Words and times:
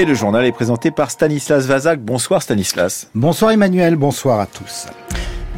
Et 0.00 0.06
le 0.06 0.14
journal 0.14 0.46
est 0.46 0.52
présenté 0.52 0.90
par 0.90 1.10
Stanislas 1.10 1.66
Vazak. 1.66 2.00
Bonsoir 2.00 2.40
Stanislas. 2.40 3.10
Bonsoir 3.14 3.50
Emmanuel, 3.50 3.96
bonsoir 3.96 4.40
à 4.40 4.46
tous. 4.46 4.86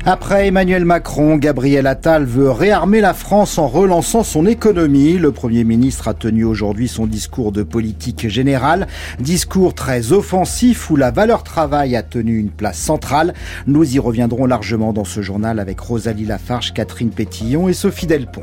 Après 0.04 0.49
Emmanuel 0.49 0.84
Macron, 0.84 1.36
Gabriel 1.36 1.86
Attal 1.86 2.25
veut 2.25 2.50
réarmer 2.50 3.00
la 3.00 3.15
France 3.15 3.57
en 3.57 3.68
relançant 3.68 4.25
son 4.25 4.44
économie. 4.47 5.17
Le 5.17 5.31
Premier 5.31 5.63
ministre 5.63 6.08
a 6.08 6.15
tenu 6.15 6.42
aujourd'hui 6.42 6.89
son 6.89 7.07
discours 7.07 7.52
de 7.52 7.63
politique 7.63 8.29
générale, 8.29 8.89
discours 9.20 9.74
très 9.74 10.10
offensif 10.10 10.90
où 10.90 10.96
la 10.96 11.12
valeur 11.12 11.45
travail 11.45 11.95
a 11.95 12.02
tenu 12.02 12.36
une 12.36 12.50
place 12.50 12.79
centrale. 12.79 13.34
Nous 13.68 13.95
y 13.95 14.00
reviendrons 14.00 14.46
largement 14.46 14.93
dans 14.93 15.04
ce 15.04 15.22
journal 15.22 15.61
avec 15.61 15.79
Rosalie 15.79 16.27
Lafarge, 16.27 16.74
Catherine 16.74 17.11
Pétillon 17.11 17.68
et 17.68 17.74
Sophie 17.74 18.09
Delpont. 18.09 18.43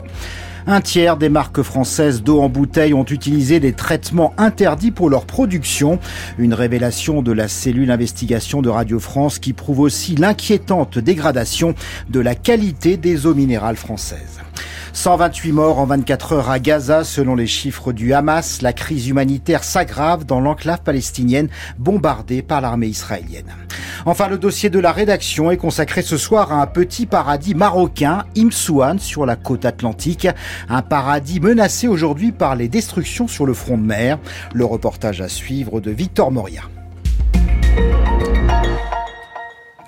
Un 0.68 0.82
tiers 0.82 1.18
des 1.18 1.30
marques 1.30 1.62
françaises 1.62 2.22
d'eau 2.22 2.42
en 2.42 2.50
bouteille 2.50 2.94
ont 2.94 3.06
utilisé 3.06 3.60
des 3.60 3.74
traitements 3.74 4.34
interdits 4.38 4.92
pour 4.92 5.10
leur 5.10 5.26
production. 5.26 6.00
Une 6.38 6.54
révélation 6.54 7.22
de 7.22 7.32
la 7.32 7.48
cellule 7.48 7.92
investigation 7.92 8.62
de 8.62 8.70
Radio 8.70 9.00
France 9.00 9.40
qui 9.40 9.54
prouve 9.54 9.80
aussi 9.80 10.16
l'inquiétante 10.16 11.00
dégradation 11.00 11.76
de 12.10 12.20
la 12.20 12.36
qualité 12.36 12.98
des 12.98 13.26
eaux 13.26 13.36
minérales 13.36 13.78
françaises. 13.78 14.40
128 15.00 15.54
morts 15.54 15.80
en 15.80 15.86
24 15.86 16.34
heures 16.34 16.50
à 16.50 16.60
Gaza 16.60 17.06
selon 17.06 17.34
les 17.34 17.48
chiffres 17.48 17.94
du 17.94 18.14
Hamas. 18.14 18.62
La 18.62 18.74
crise 18.74 19.08
humanitaire 19.08 19.64
s'aggrave 19.64 20.26
dans 20.26 20.42
l'enclave 20.42 20.82
palestinienne 20.82 21.48
bombardée 21.78 22.42
par 22.42 22.60
l'armée 22.60 22.88
israélienne. 22.88 23.56
Enfin, 24.06 24.28
le 24.28 24.38
dossier 24.38 24.70
de 24.70 24.78
la 24.78 24.92
rédaction 24.92 25.52
est 25.52 25.58
consacré 25.58 26.02
ce 26.02 26.18
soir 26.18 26.52
à 26.52 26.62
un 26.62 26.68
petit 26.68 27.06
paradis 27.06 27.56
marocain, 27.56 28.26
Imsouane, 28.36 29.00
sur 29.00 29.26
la 29.26 29.38
côte 29.38 29.64
atlantique. 29.64 30.28
Un 30.68 30.82
paradis 30.82 31.40
menacé 31.40 31.88
aujourd'hui 31.88 32.34
par 32.34 32.58
les 32.58 32.68
destructions 32.68 33.30
sur 33.30 33.46
le 33.46 33.54
front 33.54 33.78
de 33.78 33.84
mer. 33.84 34.20
Le 34.54 34.66
reportage 34.66 35.22
à 35.22 35.30
suivre 35.30 35.80
de 35.80 35.92
Victor 35.92 36.30
Moria. 36.30 36.64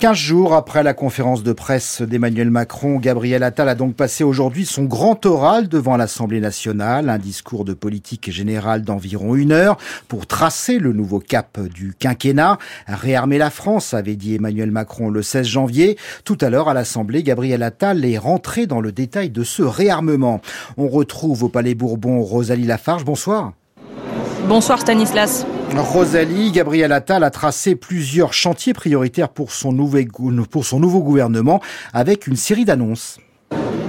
15 0.02 0.18
jours 0.18 0.56
après 0.56 0.82
la 0.82 0.96
conférence 0.96 1.44
de 1.44 1.54
presse 1.54 2.02
d'Emmanuel 2.02 2.50
Macron, 2.50 2.98
Gabriel 2.98 3.44
Attal 3.44 3.70
a 3.70 3.76
donc 3.76 3.96
passé 3.96 4.24
aujourd'hui 4.24 4.66
son 4.66 4.86
grand 4.86 5.28
oral 5.28 5.68
devant 5.68 5.96
l'Assemblée 5.96 6.40
nationale, 6.40 7.08
un 7.08 7.20
discours 7.20 7.66
de 7.66 7.76
politique 7.76 8.32
générale 8.32 8.82
d'environ 8.82 9.36
une 9.36 9.52
heure 9.52 9.78
pour 10.08 10.26
tracer 10.26 10.80
le 10.80 10.92
nouveau 10.92 11.20
cap 11.20 11.60
du 11.60 11.94
quinquennat. 11.94 12.58
Réarmer 12.88 13.38
la 13.38 13.52
France, 13.52 13.94
avait 13.94 14.16
dit 14.16 14.34
Emmanuel 14.34 14.72
Macron 14.72 15.12
le 15.12 15.22
16 15.22 15.46
janvier. 15.46 16.00
Tout 16.26 16.38
à 16.42 16.50
l'heure 16.50 16.68
à 16.68 16.74
l'Assemblée, 16.74 17.22
Gabriel 17.22 17.62
Attal 17.62 18.04
est 18.04 18.18
rentré 18.18 18.66
dans 18.66 18.82
le 18.82 18.92
détail 18.92 19.30
de 19.30 19.44
ce 19.44 19.62
réarmement. 19.62 20.42
On 20.78 20.88
retrouve 20.88 21.44
au 21.44 21.48
Palais 21.48 21.76
Bourbon 21.76 22.24
Rosalie 22.24 22.66
Lafarge. 22.66 23.06
Bonsoir. 23.06 23.54
Bonsoir 24.48 24.80
Stanislas. 24.80 25.46
Rosalie, 25.80 26.52
Gabriel 26.52 26.92
Attal 26.92 27.24
a 27.24 27.30
tracé 27.30 27.76
plusieurs 27.76 28.34
chantiers 28.34 28.74
prioritaires 28.74 29.30
pour 29.30 29.52
son, 29.52 29.76
pour 30.50 30.66
son 30.66 30.80
nouveau 30.80 31.02
gouvernement 31.02 31.62
avec 31.94 32.28
une 32.28 32.36
série 32.36 32.66
d'annonces. 32.66 33.18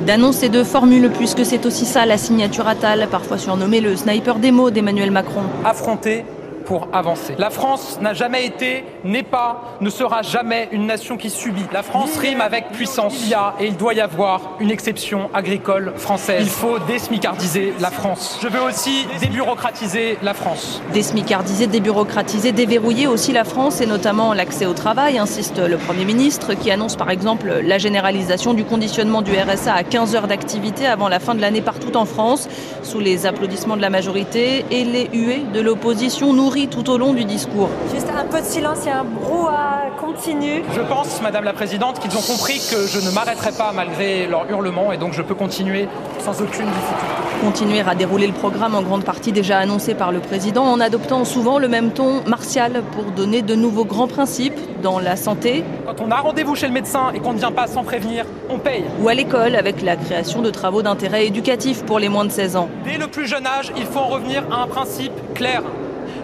D'annonces 0.07 0.43
et 0.43 0.49
de 0.49 0.65
formules, 0.65 1.11
puisque 1.11 1.45
c'est 1.45 1.65
aussi 1.67 1.85
ça 1.85 2.07
la 2.07 2.19
signature 2.19 2.67
Attal, 2.67 3.09
parfois 3.11 3.39
surnommé 3.39 3.81
le 3.81 3.97
sniper 3.97 4.39
des 4.39 4.51
mots 4.51 4.71
d'Emmanuel 4.71 5.11
Macron. 5.11 5.43
Affronter 5.65 6.25
pour 6.73 6.89
avancer. 6.95 7.35
La 7.37 7.51
France 7.51 7.99
n'a 8.01 8.15
jamais 8.15 8.47
été, 8.47 8.83
n'est 9.05 9.23
pas, 9.23 9.77
ne 9.83 9.91
sera 9.91 10.23
jamais 10.23 10.71
une 10.73 10.87
nation 10.87 11.19
qui 11.19 11.29
subit. 11.29 11.67
La 11.71 11.83
France 11.83 12.17
rime 12.17 12.41
avec 12.41 12.71
puissance. 12.71 13.15
Il 13.25 13.29
y 13.29 13.35
a 13.35 13.53
et 13.61 13.67
il 13.67 13.77
doit 13.77 13.93
y 13.93 14.01
avoir 14.01 14.57
une 14.59 14.71
exception 14.71 15.29
agricole 15.35 15.93
française. 15.97 16.41
Il 16.41 16.49
faut 16.49 16.79
désmicardiser 16.79 17.75
la 17.79 17.91
France. 17.91 18.39
Je 18.43 18.49
veux 18.49 18.63
aussi 18.63 19.07
débureaucratiser 19.21 20.17
la 20.23 20.33
France. 20.33 20.81
Désmicardiser, 20.95 21.67
débureaucratiser, 21.67 22.53
déverrouiller 22.53 23.07
aussi 23.07 23.33
la 23.33 23.45
France 23.45 23.83
et 23.83 23.87
notamment 23.87 24.33
l'accès 24.33 24.65
au 24.65 24.73
travail, 24.73 25.19
insiste 25.19 25.59
le 25.59 25.77
Premier 25.77 26.07
ministre, 26.07 26.55
qui 26.55 26.71
annonce 26.71 26.97
par 26.97 27.11
exemple 27.11 27.53
la 27.63 27.77
généralisation 27.77 28.55
du 28.55 28.65
conditionnement 28.65 29.21
du 29.21 29.33
RSA 29.33 29.75
à 29.75 29.83
15 29.83 30.15
heures 30.17 30.27
d'activité 30.27 30.87
avant 30.87 31.11
la 31.11 31.21
fin 31.21 31.35
de 31.35 31.43
l'année 31.43 31.61
partout 31.61 31.99
en 31.99 32.07
France, 32.07 32.49
sous 32.83 33.01
les 33.01 33.27
applaudissements 33.27 33.77
de 33.77 33.83
la 33.83 33.91
majorité 33.91 34.65
et 34.71 34.85
les 34.85 35.11
huées 35.13 35.43
de 35.53 35.61
l'opposition. 35.61 36.33
Tout 36.71 36.91
au 36.91 36.97
long 36.97 37.13
du 37.13 37.25
discours. 37.25 37.69
Juste 37.93 38.07
un 38.17 38.25
peu 38.25 38.41
de 38.41 38.47
silence, 38.47 38.79
il 38.85 38.89
y 38.89 38.91
a 38.91 39.01
un 39.01 39.05
brouhaha 39.05 39.91
continu. 40.01 40.63
Je 40.73 40.81
pense, 40.81 41.21
Madame 41.21 41.45
la 41.45 41.53
Présidente, 41.53 41.99
qu'ils 41.99 42.17
ont 42.17 42.23
compris 42.23 42.59
que 42.71 42.87
je 42.87 43.05
ne 43.05 43.13
m'arrêterai 43.13 43.51
pas 43.53 43.73
malgré 43.75 44.27
leur 44.27 44.49
hurlement 44.49 44.93
et 44.93 44.97
donc 44.97 45.13
je 45.13 45.23
peux 45.23 45.35
continuer 45.35 45.89
sans 46.21 46.41
aucune 46.41 46.67
difficulté. 46.67 47.41
Continuer 47.43 47.81
à 47.81 47.95
dérouler 47.95 48.29
le 48.29 48.33
programme 48.33 48.75
en 48.77 48.83
grande 48.83 49.05
partie 49.05 49.33
déjà 49.33 49.59
annoncé 49.59 49.95
par 49.95 50.13
le 50.13 50.21
Président 50.21 50.65
en 50.65 50.79
adoptant 50.79 51.25
souvent 51.25 51.59
le 51.59 51.67
même 51.69 51.91
ton 51.91 52.23
martial 52.27 52.83
pour 52.93 53.05
donner 53.05 53.43
de 53.43 53.55
nouveaux 53.55 53.85
grands 53.85 54.09
principes 54.09 54.59
dans 54.83 55.01
la 55.01 55.17
santé. 55.17 55.65
Quand 55.85 56.01
on 56.01 56.11
a 56.11 56.21
rendez-vous 56.21 56.55
chez 56.55 56.69
le 56.69 56.73
médecin 56.73 57.11
et 57.13 57.19
qu'on 57.19 57.33
ne 57.33 57.39
vient 57.39 57.53
pas 57.53 57.67
sans 57.67 57.83
prévenir, 57.83 58.25
on 58.49 58.59
paye. 58.59 58.85
Ou 59.03 59.09
à 59.09 59.15
l'école 59.15 59.57
avec 59.57 59.83
la 59.83 59.97
création 59.97 60.41
de 60.43 60.51
travaux 60.51 60.83
d'intérêt 60.83 61.27
éducatif 61.27 61.83
pour 61.85 61.99
les 61.99 62.09
moins 62.09 62.25
de 62.25 62.31
16 62.31 62.57
ans. 62.57 62.69
Dès 62.85 62.99
le 62.99 63.09
plus 63.09 63.27
jeune 63.27 63.47
âge, 63.47 63.73
il 63.77 63.85
faut 63.85 63.99
en 63.99 64.09
revenir 64.09 64.45
à 64.53 64.63
un 64.63 64.67
principe 64.69 65.13
clair 65.35 65.63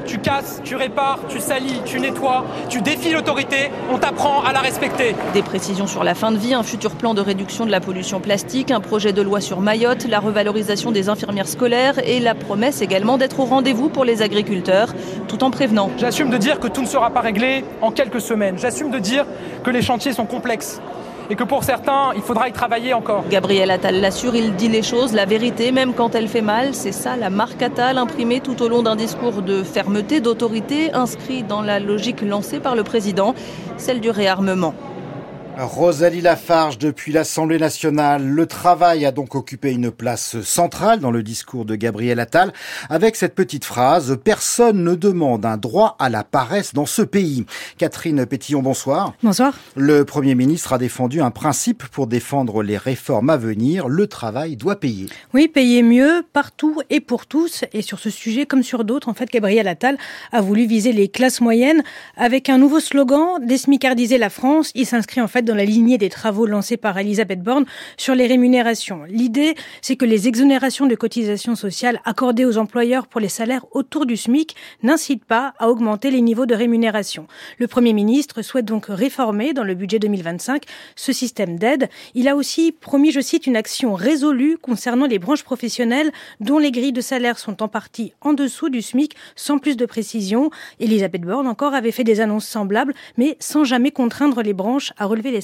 tu 0.08 0.18
casses, 0.18 0.60
tu 0.64 0.74
répares, 0.74 1.20
tu 1.28 1.38
salis, 1.38 1.82
tu 1.84 2.00
nettoies, 2.00 2.44
tu 2.68 2.80
défies 2.80 3.12
l'autorité, 3.12 3.70
on 3.92 3.98
t'apprend 3.98 4.42
à 4.42 4.52
la 4.52 4.60
respecter. 4.60 5.14
Des 5.34 5.42
précisions 5.42 5.86
sur 5.86 6.02
la 6.02 6.14
fin 6.14 6.32
de 6.32 6.38
vie, 6.38 6.54
un 6.54 6.62
futur 6.62 6.92
plan 6.92 7.12
de 7.12 7.20
réduction 7.20 7.66
de 7.66 7.70
la 7.70 7.80
pollution 7.80 8.18
plastique, 8.18 8.70
un 8.70 8.80
projet 8.80 9.12
de 9.12 9.20
loi 9.20 9.40
sur 9.40 9.60
Mayotte, 9.60 10.08
la 10.08 10.18
revalorisation 10.18 10.90
des 10.90 11.10
infirmières 11.10 11.46
scolaires 11.46 11.98
et 12.04 12.20
la 12.20 12.34
promesse 12.34 12.80
également 12.80 13.18
d'être 13.18 13.38
au 13.38 13.44
rendez-vous 13.44 13.90
pour 13.90 14.06
les 14.06 14.22
agriculteurs, 14.22 14.94
tout 15.28 15.44
en 15.44 15.50
prévenant. 15.50 15.90
J'assume 15.98 16.30
de 16.30 16.38
dire 16.38 16.58
que 16.58 16.68
tout 16.68 16.82
ne 16.82 16.86
sera 16.86 17.10
pas 17.10 17.20
réglé 17.20 17.64
en 17.82 17.90
quelques 17.90 18.22
semaines. 18.22 18.58
J'assume 18.58 18.90
de 18.90 18.98
dire 18.98 19.26
que 19.62 19.70
les 19.70 19.82
chantiers 19.82 20.14
sont 20.14 20.26
complexes 20.26 20.80
et 21.30 21.36
que 21.36 21.44
pour 21.44 21.64
certains, 21.64 22.12
il 22.16 22.22
faudra 22.22 22.48
y 22.48 22.52
travailler 22.52 22.94
encore. 22.94 23.24
Gabriel 23.28 23.70
Attal 23.70 24.00
l'assure, 24.00 24.34
il 24.34 24.54
dit 24.54 24.68
les 24.68 24.82
choses, 24.82 25.12
la 25.12 25.26
vérité, 25.26 25.72
même 25.72 25.94
quand 25.94 26.14
elle 26.14 26.28
fait 26.28 26.42
mal. 26.42 26.74
C'est 26.74 26.92
ça 26.92 27.16
la 27.16 27.30
marque 27.30 27.60
Attal 27.62 27.98
imprimée 27.98 28.40
tout 28.40 28.62
au 28.62 28.68
long 28.68 28.82
d'un 28.82 28.96
discours 28.96 29.42
de 29.42 29.62
fermeté, 29.62 30.20
d'autorité, 30.20 30.92
inscrit 30.94 31.42
dans 31.42 31.62
la 31.62 31.80
logique 31.80 32.22
lancée 32.22 32.60
par 32.60 32.74
le 32.74 32.84
président, 32.84 33.34
celle 33.76 34.00
du 34.00 34.10
réarmement. 34.10 34.74
Rosalie 35.60 36.20
Lafarge 36.20 36.78
depuis 36.78 37.10
l'Assemblée 37.10 37.58
nationale. 37.58 38.24
Le 38.24 38.46
travail 38.46 39.04
a 39.04 39.10
donc 39.10 39.34
occupé 39.34 39.72
une 39.72 39.90
place 39.90 40.40
centrale 40.42 41.00
dans 41.00 41.10
le 41.10 41.24
discours 41.24 41.64
de 41.64 41.74
Gabriel 41.74 42.20
Attal 42.20 42.52
avec 42.88 43.16
cette 43.16 43.34
petite 43.34 43.64
phrase 43.64 44.16
Personne 44.22 44.84
ne 44.84 44.94
demande 44.94 45.44
un 45.44 45.56
droit 45.56 45.96
à 45.98 46.10
la 46.10 46.22
paresse 46.22 46.74
dans 46.74 46.86
ce 46.86 47.02
pays. 47.02 47.44
Catherine 47.76 48.24
Pétillon, 48.24 48.62
bonsoir. 48.62 49.14
Bonsoir. 49.20 49.52
Le 49.74 50.04
Premier 50.04 50.36
ministre 50.36 50.74
a 50.74 50.78
défendu 50.78 51.20
un 51.20 51.32
principe 51.32 51.84
pour 51.88 52.06
défendre 52.06 52.62
les 52.62 52.76
réformes 52.76 53.30
à 53.30 53.36
venir. 53.36 53.88
Le 53.88 54.06
travail 54.06 54.54
doit 54.54 54.78
payer. 54.78 55.08
Oui, 55.34 55.48
payer 55.48 55.82
mieux 55.82 56.22
partout 56.32 56.82
et 56.88 57.00
pour 57.00 57.26
tous. 57.26 57.64
Et 57.72 57.82
sur 57.82 57.98
ce 57.98 58.10
sujet, 58.10 58.46
comme 58.46 58.62
sur 58.62 58.84
d'autres, 58.84 59.08
en 59.08 59.14
fait, 59.14 59.28
Gabriel 59.28 59.66
Attal 59.66 59.98
a 60.30 60.40
voulu 60.40 60.66
viser 60.66 60.92
les 60.92 61.08
classes 61.08 61.40
moyennes 61.40 61.82
avec 62.16 62.48
un 62.48 62.58
nouveau 62.58 62.78
slogan, 62.78 63.44
Desmicardiser 63.44 64.18
la 64.18 64.30
France. 64.30 64.70
Il 64.76 64.86
s'inscrit 64.86 65.20
en 65.20 65.26
fait 65.26 65.47
dans 65.48 65.54
la 65.54 65.64
lignée 65.64 65.98
des 65.98 66.10
travaux 66.10 66.46
lancés 66.46 66.76
par 66.76 66.96
Elisabeth 66.98 67.42
Borne 67.42 67.64
sur 67.96 68.14
les 68.14 68.26
rémunérations. 68.26 69.04
L'idée, 69.08 69.54
c'est 69.80 69.96
que 69.96 70.04
les 70.04 70.28
exonérations 70.28 70.86
de 70.86 70.94
cotisations 70.94 71.56
sociales 71.56 72.00
accordées 72.04 72.44
aux 72.44 72.58
employeurs 72.58 73.06
pour 73.06 73.20
les 73.20 73.28
salaires 73.28 73.64
autour 73.72 74.06
du 74.06 74.16
SMIC 74.16 74.54
n'incitent 74.82 75.24
pas 75.24 75.54
à 75.58 75.68
augmenter 75.68 76.10
les 76.10 76.20
niveaux 76.20 76.46
de 76.46 76.54
rémunération. 76.54 77.26
Le 77.58 77.66
Premier 77.66 77.94
ministre 77.94 78.42
souhaite 78.42 78.66
donc 78.66 78.86
réformer 78.88 79.54
dans 79.54 79.64
le 79.64 79.74
budget 79.74 79.98
2025 79.98 80.64
ce 80.96 81.12
système 81.12 81.58
d'aide. 81.58 81.88
Il 82.14 82.28
a 82.28 82.36
aussi 82.36 82.72
promis, 82.72 83.10
je 83.10 83.20
cite, 83.20 83.46
une 83.46 83.56
action 83.56 83.94
résolue 83.94 84.58
concernant 84.60 85.06
les 85.06 85.18
branches 85.18 85.44
professionnelles 85.44 86.12
dont 86.40 86.58
les 86.58 86.70
grilles 86.70 86.92
de 86.92 87.00
salaire 87.00 87.38
sont 87.38 87.62
en 87.62 87.68
partie 87.68 88.12
en 88.20 88.34
dessous 88.34 88.68
du 88.68 88.82
SMIC 88.82 89.16
sans 89.34 89.58
plus 89.58 89.78
de 89.78 89.86
précision. 89.86 90.50
Elisabeth 90.78 91.22
Borne 91.22 91.46
encore 91.46 91.74
avait 91.74 91.92
fait 91.92 92.04
des 92.04 92.20
annonces 92.20 92.46
semblables 92.46 92.92
mais 93.16 93.36
sans 93.40 93.64
jamais 93.64 93.90
contraindre 93.90 94.42
les 94.42 94.52
branches 94.52 94.92
à 94.98 95.06
relever 95.06 95.30
les 95.30 95.37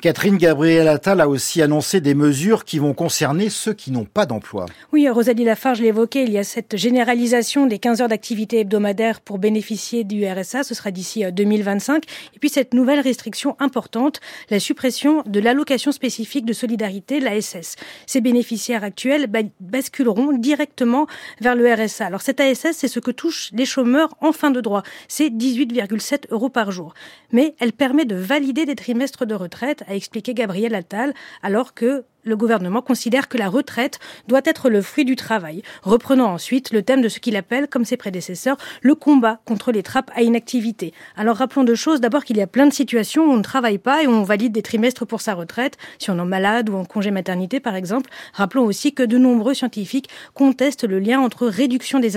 Catherine 0.00 0.36
Gabriel 0.36 0.88
Attal 0.88 1.20
a 1.20 1.28
aussi 1.28 1.62
annoncé 1.62 2.00
des 2.00 2.14
mesures 2.14 2.64
qui 2.64 2.78
vont 2.78 2.94
concerner 2.94 3.50
ceux 3.50 3.72
qui 3.72 3.90
n'ont 3.90 4.04
pas 4.04 4.26
d'emploi. 4.26 4.66
Oui, 4.92 5.08
Rosalie 5.08 5.44
Lafarge 5.44 5.80
l'évoquait, 5.80 6.24
il 6.24 6.32
y 6.32 6.38
a 6.38 6.44
cette 6.44 6.76
généralisation 6.76 7.66
des 7.66 7.78
15 7.78 8.02
heures 8.02 8.08
d'activité 8.08 8.60
hebdomadaire 8.60 9.20
pour 9.20 9.38
bénéficier 9.38 10.04
du 10.04 10.26
RSA, 10.26 10.62
ce 10.62 10.74
sera 10.74 10.90
d'ici 10.90 11.24
2025. 11.30 11.94
Euh, 11.94 11.98
Et 12.34 12.38
puis 12.38 12.48
cette 12.48 12.74
nouvelle 12.74 13.00
restriction 13.00 13.56
importante, 13.58 14.20
la 14.50 14.60
suppression 14.60 15.22
de 15.26 15.40
l'allocation 15.40 15.92
spécifique 15.92 16.44
de 16.44 16.52
solidarité, 16.52 17.20
l'ASS. 17.20 17.76
Ces 18.06 18.20
bénéficiaires 18.20 18.84
actuels 18.84 19.28
basculeront 19.60 20.32
directement 20.32 21.06
vers 21.40 21.54
le 21.54 21.72
RSA. 21.72 22.06
Alors 22.06 22.22
cette 22.22 22.40
ASS, 22.40 22.72
c'est 22.72 22.88
ce 22.88 23.00
que 23.00 23.10
touchent 23.10 23.50
les 23.52 23.66
chômeurs 23.66 24.14
en 24.20 24.32
fin 24.32 24.50
de 24.50 24.60
droit. 24.60 24.82
C'est 25.08 25.28
18,7 25.28 26.26
euros 26.30 26.48
par 26.48 26.70
jour. 26.72 26.94
Mais 27.32 27.54
elle 27.60 27.72
permet 27.72 28.04
de 28.04 28.16
valider 28.16 28.66
des 28.66 28.74
trimestres 28.74 29.21
de 29.26 29.34
retraite, 29.34 29.84
a 29.86 29.94
expliqué 29.94 30.34
Gabriel 30.34 30.74
Attal, 30.74 31.14
alors 31.42 31.74
que 31.74 32.04
le 32.24 32.36
gouvernement 32.36 32.82
considère 32.82 33.28
que 33.28 33.38
la 33.38 33.48
retraite 33.48 33.98
doit 34.28 34.40
être 34.44 34.70
le 34.70 34.82
fruit 34.82 35.04
du 35.04 35.16
travail, 35.16 35.62
reprenant 35.82 36.32
ensuite 36.32 36.72
le 36.72 36.82
thème 36.82 37.02
de 37.02 37.08
ce 37.08 37.18
qu'il 37.18 37.36
appelle, 37.36 37.68
comme 37.68 37.84
ses 37.84 37.96
prédécesseurs, 37.96 38.56
le 38.80 38.94
combat 38.94 39.40
contre 39.44 39.72
les 39.72 39.82
trappes 39.82 40.10
à 40.14 40.22
inactivité. 40.22 40.92
Alors 41.16 41.36
rappelons 41.36 41.64
deux 41.64 41.74
choses. 41.74 42.00
D'abord 42.00 42.24
qu'il 42.24 42.36
y 42.36 42.42
a 42.42 42.46
plein 42.46 42.66
de 42.66 42.72
situations 42.72 43.24
où 43.24 43.30
on 43.30 43.36
ne 43.36 43.42
travaille 43.42 43.78
pas 43.78 44.02
et 44.02 44.06
où 44.06 44.10
on 44.10 44.22
valide 44.22 44.52
des 44.52 44.62
trimestres 44.62 45.06
pour 45.06 45.20
sa 45.20 45.34
retraite, 45.34 45.76
si 45.98 46.10
on 46.10 46.18
est 46.18 46.24
malade 46.24 46.68
ou 46.70 46.76
en 46.76 46.84
congé 46.84 47.10
maternité 47.10 47.60
par 47.60 47.74
exemple. 47.74 48.10
Rappelons 48.32 48.64
aussi 48.64 48.92
que 48.92 49.02
de 49.02 49.18
nombreux 49.18 49.54
scientifiques 49.54 50.08
contestent 50.34 50.84
le 50.84 50.98
lien 50.98 51.20
entre 51.20 51.46
réduction 51.46 51.98
des, 51.98 52.12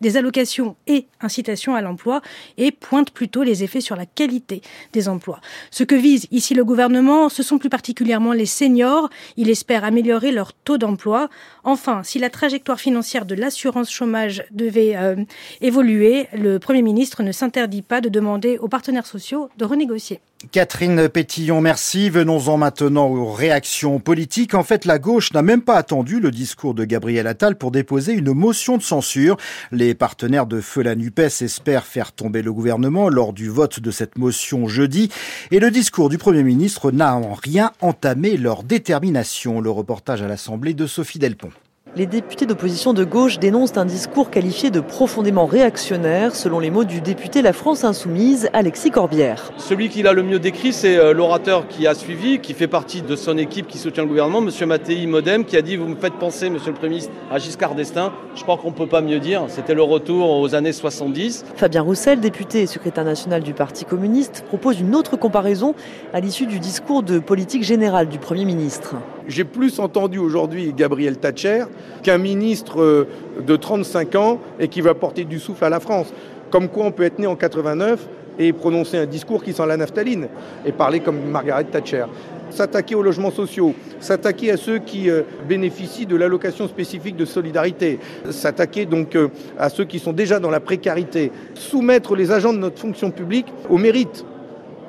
des 0.00 0.16
allocations 0.16 0.76
et 0.86 1.06
incitation 1.20 1.74
à 1.74 1.80
l'emploi 1.80 2.20
et 2.56 2.70
pointent 2.70 3.10
plutôt 3.10 3.42
les 3.42 3.64
effets 3.64 3.80
sur 3.80 3.96
la 3.96 4.06
qualité 4.06 4.62
des 4.92 5.08
emplois. 5.08 5.40
Ce 5.70 5.84
que 5.84 5.94
vise 5.94 6.26
ici 6.30 6.54
le 6.54 6.64
gouvernement, 6.64 7.28
ce 7.28 7.42
sont 7.42 7.58
plus 7.58 7.70
particulièrement 7.70 8.32
les 8.32 8.46
seniors. 8.46 9.08
Il 9.40 9.50
espère 9.50 9.84
améliorer 9.84 10.32
leur 10.32 10.52
taux 10.52 10.78
d'emploi. 10.78 11.28
Enfin, 11.62 12.02
si 12.02 12.18
la 12.18 12.28
trajectoire 12.28 12.80
financière 12.80 13.24
de 13.24 13.36
l'assurance 13.36 13.88
chômage 13.88 14.44
devait 14.50 14.96
euh, 14.96 15.14
évoluer, 15.60 16.26
le 16.32 16.58
Premier 16.58 16.82
ministre 16.82 17.22
ne 17.22 17.30
s'interdit 17.30 17.82
pas 17.82 18.00
de 18.00 18.08
demander 18.08 18.58
aux 18.58 18.66
partenaires 18.66 19.06
sociaux 19.06 19.48
de 19.56 19.64
renégocier. 19.64 20.18
Catherine 20.52 21.08
Pétillon, 21.08 21.60
merci. 21.60 22.10
Venons-en 22.10 22.56
maintenant 22.58 23.08
aux 23.08 23.32
réactions 23.32 23.98
politiques. 23.98 24.54
En 24.54 24.62
fait, 24.62 24.84
la 24.84 25.00
gauche 25.00 25.32
n'a 25.32 25.42
même 25.42 25.62
pas 25.62 25.74
attendu 25.74 26.20
le 26.20 26.30
discours 26.30 26.74
de 26.74 26.84
Gabriel 26.84 27.26
Attal 27.26 27.56
pour 27.56 27.72
déposer 27.72 28.12
une 28.12 28.32
motion 28.32 28.76
de 28.76 28.82
censure. 28.82 29.36
Les 29.72 29.94
partenaires 29.94 30.46
de 30.46 30.60
Feu 30.60 30.82
la 30.82 30.94
NUPES 30.94 31.42
espèrent 31.42 31.86
faire 31.86 32.12
tomber 32.12 32.42
le 32.42 32.52
gouvernement 32.52 33.08
lors 33.08 33.32
du 33.32 33.48
vote 33.48 33.80
de 33.80 33.90
cette 33.90 34.16
motion 34.16 34.68
jeudi. 34.68 35.10
Et 35.50 35.58
le 35.58 35.72
discours 35.72 36.08
du 36.08 36.18
Premier 36.18 36.44
ministre 36.44 36.92
n'a 36.92 37.16
en 37.16 37.34
rien 37.34 37.72
entamé 37.80 38.36
leur 38.36 38.62
détermination. 38.62 39.60
Le 39.60 39.70
reportage 39.70 40.22
à 40.22 40.28
l'Assemblée 40.28 40.72
de 40.72 40.86
Sophie 40.86 41.18
Delpont. 41.18 41.50
Les 41.98 42.06
députés 42.06 42.46
d'opposition 42.46 42.94
de 42.94 43.02
gauche 43.02 43.40
dénoncent 43.40 43.76
un 43.76 43.84
discours 43.84 44.30
qualifié 44.30 44.70
de 44.70 44.78
profondément 44.78 45.46
réactionnaire, 45.46 46.36
selon 46.36 46.60
les 46.60 46.70
mots 46.70 46.84
du 46.84 47.00
député 47.00 47.42
La 47.42 47.52
France 47.52 47.82
Insoumise, 47.82 48.48
Alexis 48.52 48.92
Corbière. 48.92 49.50
Celui 49.56 49.88
qui 49.88 50.04
l'a 50.04 50.12
le 50.12 50.22
mieux 50.22 50.38
décrit, 50.38 50.72
c'est 50.72 50.96
euh, 50.96 51.12
l'orateur 51.12 51.66
qui 51.66 51.88
a 51.88 51.94
suivi, 51.94 52.38
qui 52.38 52.54
fait 52.54 52.68
partie 52.68 53.02
de 53.02 53.16
son 53.16 53.36
équipe 53.36 53.66
qui 53.66 53.78
soutient 53.78 54.04
le 54.04 54.08
gouvernement, 54.08 54.38
M. 54.38 54.68
Mattei 54.68 55.08
Modem, 55.08 55.44
qui 55.44 55.56
a 55.56 55.62
dit 55.62 55.74
Vous 55.74 55.88
me 55.88 55.96
faites 55.96 56.14
penser, 56.14 56.50
Monsieur 56.50 56.70
le 56.70 56.76
Premier 56.76 56.90
ministre, 56.90 57.12
à 57.32 57.40
Giscard 57.40 57.74
d'Estaing. 57.74 58.12
Je 58.36 58.44
crois 58.44 58.58
qu'on 58.58 58.70
ne 58.70 58.76
peut 58.76 58.86
pas 58.86 59.00
mieux 59.00 59.18
dire. 59.18 59.46
C'était 59.48 59.74
le 59.74 59.82
retour 59.82 60.38
aux 60.38 60.54
années 60.54 60.72
70. 60.72 61.46
Fabien 61.56 61.82
Roussel, 61.82 62.20
député 62.20 62.62
et 62.62 62.68
secrétaire 62.68 63.04
national 63.04 63.42
du 63.42 63.54
Parti 63.54 63.84
communiste, 63.84 64.44
propose 64.46 64.78
une 64.78 64.94
autre 64.94 65.16
comparaison 65.16 65.74
à 66.12 66.20
l'issue 66.20 66.46
du 66.46 66.60
discours 66.60 67.02
de 67.02 67.18
politique 67.18 67.64
générale 67.64 68.06
du 68.06 68.20
Premier 68.20 68.44
ministre. 68.44 68.94
J'ai 69.28 69.44
plus 69.44 69.78
entendu 69.78 70.18
aujourd'hui 70.18 70.72
Gabriel 70.74 71.18
Thatcher 71.18 71.64
qu'un 72.02 72.16
ministre 72.16 72.80
euh, 72.80 73.06
de 73.46 73.56
35 73.56 74.14
ans 74.14 74.40
et 74.58 74.68
qui 74.68 74.80
va 74.80 74.94
porter 74.94 75.24
du 75.24 75.38
souffle 75.38 75.66
à 75.66 75.68
la 75.68 75.80
France. 75.80 76.14
Comme 76.50 76.68
quoi 76.68 76.86
on 76.86 76.92
peut 76.92 77.02
être 77.02 77.18
né 77.18 77.26
en 77.26 77.36
89 77.36 78.08
et 78.38 78.54
prononcer 78.54 78.96
un 78.96 79.04
discours 79.04 79.44
qui 79.44 79.52
sent 79.52 79.66
la 79.66 79.76
naphtaline 79.76 80.28
et 80.64 80.72
parler 80.72 81.00
comme 81.00 81.20
Margaret 81.30 81.64
Thatcher. 81.64 82.06
S'attaquer 82.48 82.94
aux 82.94 83.02
logements 83.02 83.30
sociaux, 83.30 83.74
s'attaquer 84.00 84.50
à 84.50 84.56
ceux 84.56 84.78
qui 84.78 85.10
euh, 85.10 85.20
bénéficient 85.46 86.06
de 86.06 86.16
l'allocation 86.16 86.66
spécifique 86.66 87.16
de 87.16 87.26
solidarité, 87.26 87.98
s'attaquer 88.30 88.86
donc 88.86 89.14
euh, 89.14 89.28
à 89.58 89.68
ceux 89.68 89.84
qui 89.84 89.98
sont 89.98 90.14
déjà 90.14 90.40
dans 90.40 90.50
la 90.50 90.60
précarité, 90.60 91.30
soumettre 91.52 92.16
les 92.16 92.32
agents 92.32 92.54
de 92.54 92.58
notre 92.58 92.78
fonction 92.78 93.10
publique 93.10 93.48
au 93.68 93.76
mérite 93.76 94.24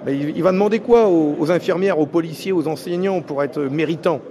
il 0.08 0.42
va 0.44 0.52
demander 0.52 0.80
quoi 0.80 1.10
aux 1.10 1.52
infirmières, 1.52 2.00
aux 2.00 2.06
policiers, 2.06 2.52
aux 2.52 2.68
enseignants 2.68 3.22
pour 3.22 3.44
être 3.44 3.62
méritants? 3.62 4.22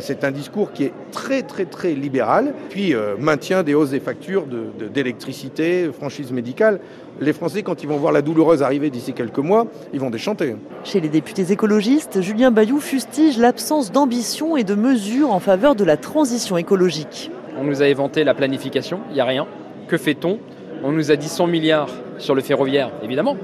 C'est 0.00 0.24
un 0.24 0.30
discours 0.30 0.72
qui 0.72 0.84
est 0.84 0.92
très 1.12 1.42
très 1.42 1.64
très 1.64 1.92
libéral, 1.92 2.52
puis 2.70 2.94
euh, 2.94 3.14
maintien 3.18 3.62
des 3.62 3.74
hausses 3.74 3.90
des 3.90 4.00
factures 4.00 4.44
d'électricité, 4.92 5.86
de, 5.86 5.92
franchise 5.92 6.32
médicale. 6.32 6.80
Les 7.20 7.32
Français, 7.32 7.62
quand 7.62 7.82
ils 7.82 7.88
vont 7.88 7.96
voir 7.96 8.12
la 8.12 8.20
douloureuse 8.20 8.62
arriver 8.62 8.90
d'ici 8.90 9.12
quelques 9.12 9.38
mois, 9.38 9.66
ils 9.94 10.00
vont 10.00 10.10
déchanter. 10.10 10.56
Chez 10.84 11.00
les 11.00 11.08
députés 11.08 11.50
écologistes, 11.50 12.20
Julien 12.20 12.50
Bayou 12.50 12.80
fustige 12.80 13.38
l'absence 13.38 13.92
d'ambition 13.92 14.56
et 14.56 14.64
de 14.64 14.74
mesures 14.74 15.30
en 15.30 15.40
faveur 15.40 15.74
de 15.74 15.84
la 15.84 15.96
transition 15.96 16.58
écologique. 16.58 17.30
On 17.58 17.64
nous 17.64 17.80
a 17.80 17.86
éventé 17.86 18.24
la 18.24 18.34
planification, 18.34 19.00
il 19.10 19.14
n'y 19.14 19.20
a 19.20 19.24
rien. 19.24 19.46
Que 19.88 19.96
fait-on? 19.96 20.38
On 20.84 20.92
nous 20.92 21.10
a 21.10 21.16
dit 21.16 21.28
100 21.28 21.46
milliards 21.46 21.90
sur 22.18 22.34
le 22.34 22.42
ferroviaire, 22.42 22.90
évidemment. 23.02 23.36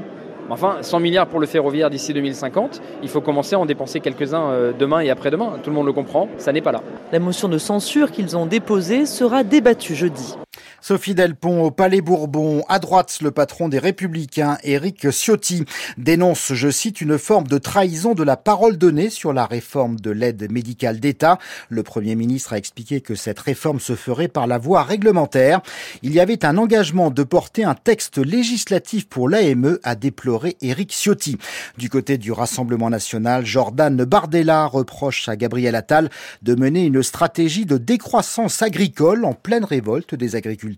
Enfin, 0.52 0.76
100 0.82 1.00
milliards 1.00 1.28
pour 1.28 1.40
le 1.40 1.46
ferroviaire 1.46 1.88
d'ici 1.88 2.12
2050, 2.12 2.82
il 3.02 3.08
faut 3.08 3.22
commencer 3.22 3.54
à 3.54 3.58
en 3.58 3.64
dépenser 3.64 4.00
quelques-uns 4.00 4.50
euh, 4.50 4.72
demain 4.78 5.00
et 5.00 5.08
après-demain. 5.08 5.54
Tout 5.62 5.70
le 5.70 5.76
monde 5.76 5.86
le 5.86 5.94
comprend, 5.94 6.28
ça 6.36 6.52
n'est 6.52 6.60
pas 6.60 6.72
là. 6.72 6.82
La 7.10 7.20
motion 7.20 7.48
de 7.48 7.56
censure 7.56 8.10
qu'ils 8.10 8.36
ont 8.36 8.44
déposée 8.44 9.06
sera 9.06 9.44
débattue 9.44 9.94
jeudi. 9.94 10.36
Sophie 10.84 11.14
Delpont 11.14 11.62
au 11.62 11.70
Palais 11.70 12.00
Bourbon. 12.00 12.64
À 12.68 12.80
droite, 12.80 13.18
le 13.22 13.30
patron 13.30 13.68
des 13.68 13.78
Républicains, 13.78 14.58
Éric 14.64 15.12
Ciotti, 15.12 15.64
dénonce, 15.96 16.54
je 16.54 16.70
cite, 16.72 17.00
une 17.00 17.18
forme 17.18 17.46
de 17.46 17.58
trahison 17.58 18.14
de 18.14 18.24
la 18.24 18.36
parole 18.36 18.76
donnée 18.76 19.08
sur 19.08 19.32
la 19.32 19.46
réforme 19.46 20.00
de 20.00 20.10
l'aide 20.10 20.50
médicale 20.50 20.98
d'État. 20.98 21.38
Le 21.68 21.84
Premier 21.84 22.16
ministre 22.16 22.52
a 22.52 22.58
expliqué 22.58 23.00
que 23.00 23.14
cette 23.14 23.38
réforme 23.38 23.78
se 23.78 23.94
ferait 23.94 24.26
par 24.26 24.48
la 24.48 24.58
voie 24.58 24.82
réglementaire. 24.82 25.60
Il 26.02 26.12
y 26.12 26.18
avait 26.18 26.44
un 26.44 26.58
engagement 26.58 27.12
de 27.12 27.22
porter 27.22 27.62
un 27.62 27.76
texte 27.76 28.18
législatif 28.18 29.08
pour 29.08 29.28
l'AME, 29.28 29.78
a 29.84 29.94
déploré 29.94 30.56
Éric 30.62 30.90
Ciotti. 30.90 31.38
Du 31.78 31.90
côté 31.90 32.18
du 32.18 32.32
Rassemblement 32.32 32.90
national, 32.90 33.46
Jordan 33.46 34.04
Bardella 34.04 34.66
reproche 34.66 35.28
à 35.28 35.36
Gabriel 35.36 35.76
Attal 35.76 36.10
de 36.42 36.56
mener 36.56 36.86
une 36.86 37.04
stratégie 37.04 37.66
de 37.66 37.78
décroissance 37.78 38.62
agricole 38.62 39.24
en 39.24 39.34
pleine 39.34 39.64
révolte 39.64 40.16
des 40.16 40.34
agriculteurs 40.34 40.71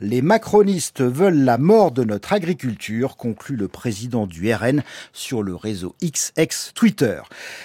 les 0.00 0.22
macronistes 0.22 1.02
veulent 1.02 1.44
la 1.44 1.58
mort 1.58 1.90
de 1.90 2.04
notre 2.04 2.32
agriculture, 2.32 3.16
conclut 3.16 3.56
le 3.56 3.68
président 3.68 4.26
du 4.26 4.52
RN 4.52 4.82
sur 5.12 5.42
le 5.42 5.54
réseau 5.54 5.94
XX 6.02 6.72
Twitter. 6.74 7.20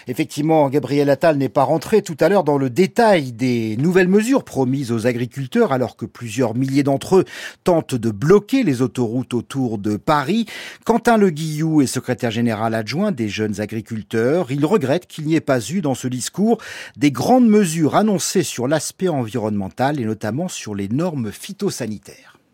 Effectivement, 0.07 0.69
Gabriel 0.69 1.09
Attal 1.09 1.37
n'est 1.37 1.49
pas 1.49 1.63
rentré 1.63 2.01
tout 2.01 2.17
à 2.19 2.29
l'heure 2.29 2.43
dans 2.43 2.57
le 2.57 2.69
détail 2.69 3.31
des 3.31 3.77
nouvelles 3.77 4.07
mesures 4.07 4.43
promises 4.43 4.91
aux 4.91 5.07
agriculteurs 5.07 5.71
alors 5.71 5.95
que 5.95 6.05
plusieurs 6.05 6.55
milliers 6.55 6.83
d'entre 6.83 7.17
eux 7.17 7.25
tentent 7.63 7.95
de 7.95 8.11
bloquer 8.11 8.63
les 8.63 8.81
autoroutes 8.81 9.33
autour 9.33 9.77
de 9.77 9.97
Paris. 9.97 10.45
Quentin 10.85 11.17
Le 11.17 11.29
Guillou 11.29 11.81
est 11.81 11.87
secrétaire 11.87 12.31
général 12.31 12.73
adjoint 12.73 13.11
des 13.11 13.29
jeunes 13.29 13.61
agriculteurs. 13.61 14.51
Il 14.51 14.65
regrette 14.65 15.07
qu'il 15.07 15.25
n'y 15.25 15.35
ait 15.35 15.41
pas 15.41 15.59
eu 15.59 15.81
dans 15.81 15.95
ce 15.95 16.07
discours 16.07 16.57
des 16.97 17.11
grandes 17.11 17.47
mesures 17.47 17.95
annoncées 17.95 18.43
sur 18.43 18.67
l'aspect 18.67 19.07
environnemental 19.07 19.99
et 19.99 20.05
notamment 20.05 20.47
sur 20.47 20.75
les 20.75 20.87
normes 20.87 21.31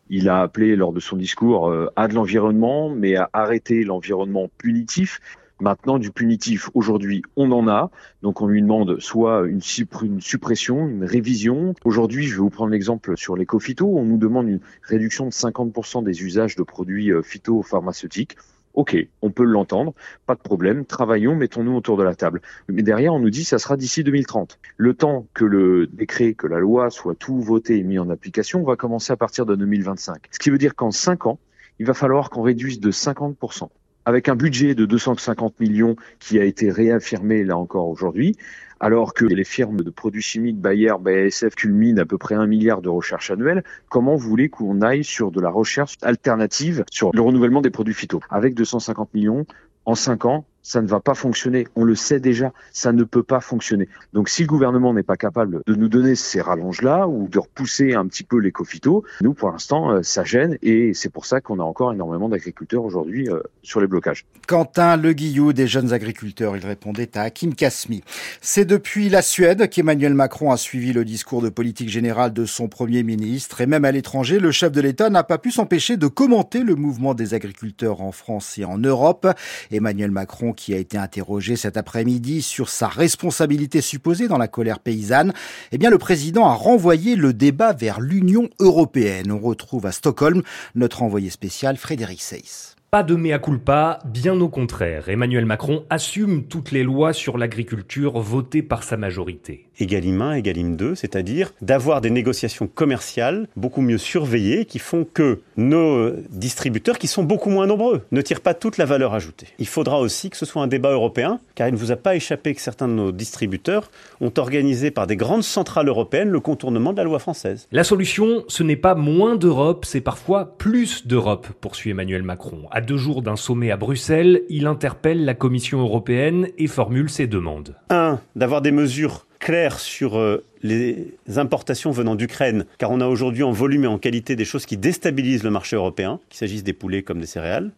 Il 0.09 0.27
a 0.27 0.41
appelé 0.41 0.75
lors 0.75 0.91
de 0.91 0.99
son 0.99 1.17
discours 1.17 1.69
euh, 1.69 1.87
à 1.95 2.07
de 2.07 2.15
l'environnement, 2.15 2.89
mais 2.89 3.15
à 3.15 3.29
arrêter 3.33 3.83
l'environnement 3.83 4.49
punitif. 4.57 5.19
Maintenant, 5.61 5.99
du 5.99 6.11
punitif, 6.11 6.69
aujourd'hui, 6.73 7.21
on 7.35 7.51
en 7.51 7.67
a. 7.67 7.91
Donc, 8.21 8.41
on 8.41 8.47
lui 8.47 8.61
demande 8.61 8.99
soit 8.99 9.45
une, 9.45 9.61
suppression, 9.61 10.87
une 10.87 11.03
révision. 11.03 11.75
Aujourd'hui, 11.83 12.27
je 12.27 12.35
vais 12.35 12.41
vous 12.41 12.49
prendre 12.49 12.71
l'exemple 12.71 13.17
sur 13.17 13.35
l'éco-phyto. 13.35 13.85
On 13.85 14.05
nous 14.05 14.17
demande 14.17 14.47
une 14.47 14.61
réduction 14.83 15.25
de 15.25 15.31
50% 15.31 16.03
des 16.03 16.23
usages 16.23 16.55
de 16.55 16.63
produits 16.63 17.11
euh, 17.11 17.21
phytopharmaceutiques. 17.21 18.37
Ok, 18.73 18.95
on 19.21 19.31
peut 19.31 19.43
l'entendre, 19.43 19.93
pas 20.25 20.35
de 20.35 20.39
problème, 20.39 20.85
travaillons, 20.85 21.35
mettons-nous 21.35 21.75
autour 21.75 21.97
de 21.97 22.03
la 22.03 22.15
table. 22.15 22.41
Mais 22.67 22.83
derrière, 22.83 23.13
on 23.13 23.19
nous 23.19 23.29
dit 23.29 23.43
ça 23.43 23.59
sera 23.59 23.77
d'ici 23.77 24.03
2030. 24.03 24.59
Le 24.77 24.93
temps 24.93 25.27
que 25.33 25.43
le 25.43 25.87
décret, 25.87 26.33
que 26.33 26.47
la 26.47 26.59
loi 26.59 26.89
soit 26.89 27.15
tout 27.15 27.41
voté 27.41 27.77
et 27.77 27.83
mis 27.83 27.99
en 27.99 28.09
application, 28.09 28.63
va 28.63 28.75
commencer 28.75 29.11
à 29.11 29.17
partir 29.17 29.45
de 29.45 29.55
2025. 29.55 30.27
Ce 30.31 30.39
qui 30.39 30.49
veut 30.49 30.57
dire 30.57 30.75
qu'en 30.75 30.91
5 30.91 31.25
ans, 31.25 31.39
il 31.79 31.85
va 31.85 31.93
falloir 31.93 32.29
qu'on 32.29 32.41
réduise 32.41 32.79
de 32.79 32.91
50% 32.91 33.69
avec 34.05 34.27
un 34.27 34.35
budget 34.35 34.75
de 34.75 34.85
250 34.85 35.59
millions 35.59 35.95
qui 36.19 36.39
a 36.39 36.43
été 36.43 36.71
réaffirmé 36.71 37.43
là 37.43 37.57
encore 37.57 37.89
aujourd'hui, 37.89 38.35
alors 38.79 39.13
que 39.13 39.25
les 39.25 39.43
firmes 39.43 39.81
de 39.81 39.89
produits 39.89 40.21
chimiques 40.21 40.59
Bayer, 40.59 40.93
BASF 40.99 41.55
culminent 41.55 42.01
à 42.01 42.05
peu 42.05 42.17
près 42.17 42.35
un 42.35 42.47
milliard 42.47 42.81
de 42.81 42.89
recherche 42.89 43.31
annuelle, 43.31 43.63
comment 43.89 44.15
vous 44.15 44.29
voulez 44.29 44.49
qu'on 44.49 44.81
aille 44.81 45.03
sur 45.03 45.31
de 45.31 45.41
la 45.41 45.49
recherche 45.49 45.95
alternative 46.01 46.85
sur 46.91 47.11
le 47.13 47.21
renouvellement 47.21 47.61
des 47.61 47.69
produits 47.69 47.93
phyto? 47.93 48.21
Avec 48.29 48.55
250 48.55 49.13
millions, 49.13 49.45
en 49.85 49.95
5 49.95 50.25
ans, 50.25 50.45
ça 50.63 50.81
ne 50.81 50.87
va 50.87 50.99
pas 50.99 51.15
fonctionner. 51.15 51.67
On 51.75 51.83
le 51.83 51.95
sait 51.95 52.19
déjà, 52.19 52.51
ça 52.71 52.91
ne 52.91 53.03
peut 53.03 53.23
pas 53.23 53.39
fonctionner. 53.39 53.87
Donc 54.13 54.29
si 54.29 54.43
le 54.43 54.47
gouvernement 54.47 54.93
n'est 54.93 55.03
pas 55.03 55.17
capable 55.17 55.61
de 55.65 55.75
nous 55.75 55.89
donner 55.89 56.15
ces 56.15 56.41
rallonges-là 56.41 57.07
ou 57.07 57.27
de 57.27 57.39
repousser 57.39 57.93
un 57.93 58.05
petit 58.07 58.23
peu 58.23 58.37
l'éco-phyto, 58.37 59.03
nous 59.21 59.33
pour 59.33 59.51
l'instant 59.51 59.91
euh, 59.91 60.03
ça 60.03 60.23
gêne 60.23 60.57
et 60.61 60.93
c'est 60.93 61.09
pour 61.09 61.25
ça 61.25 61.41
qu'on 61.41 61.59
a 61.59 61.63
encore 61.63 61.93
énormément 61.93 62.29
d'agriculteurs 62.29 62.83
aujourd'hui 62.83 63.29
euh, 63.29 63.41
sur 63.63 63.81
les 63.81 63.87
blocages. 63.87 64.25
Quentin 64.47 64.97
Le 64.97 65.13
Guillou 65.13 65.53
des 65.53 65.67
jeunes 65.67 65.93
agriculteurs, 65.93 66.57
il 66.57 66.65
répondait 66.65 67.17
à 67.17 67.21
Hakim 67.23 67.55
Kasmi. 67.55 68.03
C'est 68.41 68.65
depuis 68.65 69.09
la 69.09 69.21
Suède 69.21 69.69
qu'Emmanuel 69.69 70.13
Macron 70.13 70.51
a 70.51 70.57
suivi 70.57 70.93
le 70.93 71.05
discours 71.05 71.41
de 71.41 71.49
politique 71.49 71.89
générale 71.89 72.33
de 72.33 72.45
son 72.45 72.67
premier 72.67 73.03
ministre 73.03 73.61
et 73.61 73.65
même 73.65 73.85
à 73.85 73.91
l'étranger, 73.91 74.39
le 74.39 74.51
chef 74.51 74.71
de 74.71 74.81
l'État 74.81 75.09
n'a 75.09 75.23
pas 75.23 75.37
pu 75.37 75.51
s'empêcher 75.51 75.97
de 75.97 76.07
commenter 76.07 76.63
le 76.63 76.75
mouvement 76.75 77.13
des 77.13 77.33
agriculteurs 77.33 78.01
en 78.01 78.11
France 78.11 78.57
et 78.57 78.65
en 78.65 78.77
Europe. 78.77 79.27
Emmanuel 79.71 80.11
Macron 80.11 80.48
Qui 80.53 80.73
a 80.73 80.77
été 80.77 80.97
interrogé 80.97 81.55
cet 81.55 81.77
après-midi 81.77 82.41
sur 82.41 82.69
sa 82.69 82.87
responsabilité 82.87 83.81
supposée 83.81 84.27
dans 84.27 84.37
la 84.37 84.47
colère 84.47 84.79
paysanne, 84.79 85.33
eh 85.71 85.77
bien 85.77 85.89
le 85.89 85.97
président 85.97 86.47
a 86.47 86.53
renvoyé 86.53 87.15
le 87.15 87.33
débat 87.33 87.73
vers 87.73 87.99
l'Union 87.99 88.49
européenne. 88.59 89.31
On 89.31 89.39
retrouve 89.39 89.85
à 89.85 89.91
Stockholm 89.91 90.41
notre 90.75 91.03
envoyé 91.03 91.29
spécial 91.29 91.77
Frédéric 91.77 92.21
Seyss. 92.21 92.75
Pas 92.91 93.03
de 93.03 93.15
mea 93.15 93.37
culpa, 93.37 93.99
bien 94.03 94.41
au 94.41 94.49
contraire. 94.49 95.09
Emmanuel 95.09 95.45
Macron 95.45 95.85
assume 95.91 96.45
toutes 96.45 96.71
les 96.71 96.81
lois 96.83 97.13
sur 97.13 97.37
l'agriculture 97.37 98.19
votées 98.19 98.63
par 98.63 98.81
sa 98.81 98.97
majorité. 98.97 99.68
Egalim 99.79 100.21
1, 100.21 100.35
Egalim 100.35 100.75
2, 100.75 100.95
c'est-à-dire 100.95 101.53
d'avoir 101.61 102.01
des 102.01 102.09
négociations 102.09 102.67
commerciales 102.67 103.47
beaucoup 103.55 103.81
mieux 103.81 103.97
surveillées 103.97 104.65
qui 104.65 104.79
font 104.79 105.05
que 105.05 105.39
nos 105.57 106.11
distributeurs, 106.29 106.97
qui 106.97 107.07
sont 107.07 107.23
beaucoup 107.23 107.49
moins 107.49 107.67
nombreux, 107.67 108.01
ne 108.11 108.21
tirent 108.21 108.41
pas 108.41 108.53
toute 108.53 108.77
la 108.77 108.85
valeur 108.85 109.13
ajoutée. 109.13 109.47
Il 109.57 109.67
faudra 109.67 109.99
aussi 109.99 110.29
que 110.29 110.37
ce 110.37 110.45
soit 110.45 110.61
un 110.61 110.67
débat 110.67 110.91
européen, 110.91 111.39
car 111.55 111.67
il 111.67 111.73
ne 111.73 111.77
vous 111.77 111.91
a 111.91 111.95
pas 111.95 112.15
échappé 112.15 112.53
que 112.53 112.61
certains 112.61 112.87
de 112.87 112.93
nos 112.93 113.11
distributeurs 113.11 113.89
ont 114.21 114.33
organisé 114.37 114.91
par 114.91 115.07
des 115.07 115.15
grandes 115.15 115.43
centrales 115.43 115.87
européennes 115.87 116.29
le 116.29 116.39
contournement 116.39 116.91
de 116.91 116.97
la 116.97 117.03
loi 117.03 117.19
française. 117.19 117.67
La 117.71 117.83
solution, 117.83 118.43
ce 118.47 118.63
n'est 118.63 118.75
pas 118.75 118.95
moins 118.95 119.35
d'Europe, 119.35 119.85
c'est 119.85 120.01
parfois 120.01 120.57
plus 120.57 121.07
d'Europe, 121.07 121.47
poursuit 121.61 121.91
Emmanuel 121.91 122.23
Macron. 122.23 122.63
À 122.71 122.81
deux 122.81 122.97
jours 122.97 123.21
d'un 123.21 123.35
sommet 123.35 123.71
à 123.71 123.77
Bruxelles, 123.77 124.43
il 124.49 124.67
interpelle 124.67 125.25
la 125.25 125.33
Commission 125.33 125.79
européenne 125.79 126.47
et 126.57 126.67
formule 126.67 127.09
ses 127.09 127.27
demandes. 127.27 127.75
1. 127.89 128.19
D'avoir 128.35 128.61
des 128.61 128.71
mesures 128.71 129.25
claires 129.39 129.79
sur 129.79 130.17
euh, 130.17 130.43
les 130.61 131.13
importations 131.37 131.91
venant 131.91 132.15
d'Ukraine, 132.15 132.65
car 132.77 132.91
on 132.91 133.01
a 133.01 133.07
aujourd'hui 133.07 133.43
en 133.43 133.51
volume 133.51 133.85
et 133.85 133.87
en 133.87 133.97
qualité 133.97 134.35
des 134.35 134.45
choses 134.45 134.65
qui 134.65 134.77
déstabilisent 134.77 135.43
le 135.43 135.49
marché 135.49 135.75
européen, 135.75 136.19
qu'il 136.29 136.37
s'agisse 136.37 136.63
des 136.63 136.73
poulets 136.73 137.03
comme 137.03 137.19
des 137.19 137.25
céréales. 137.25 137.71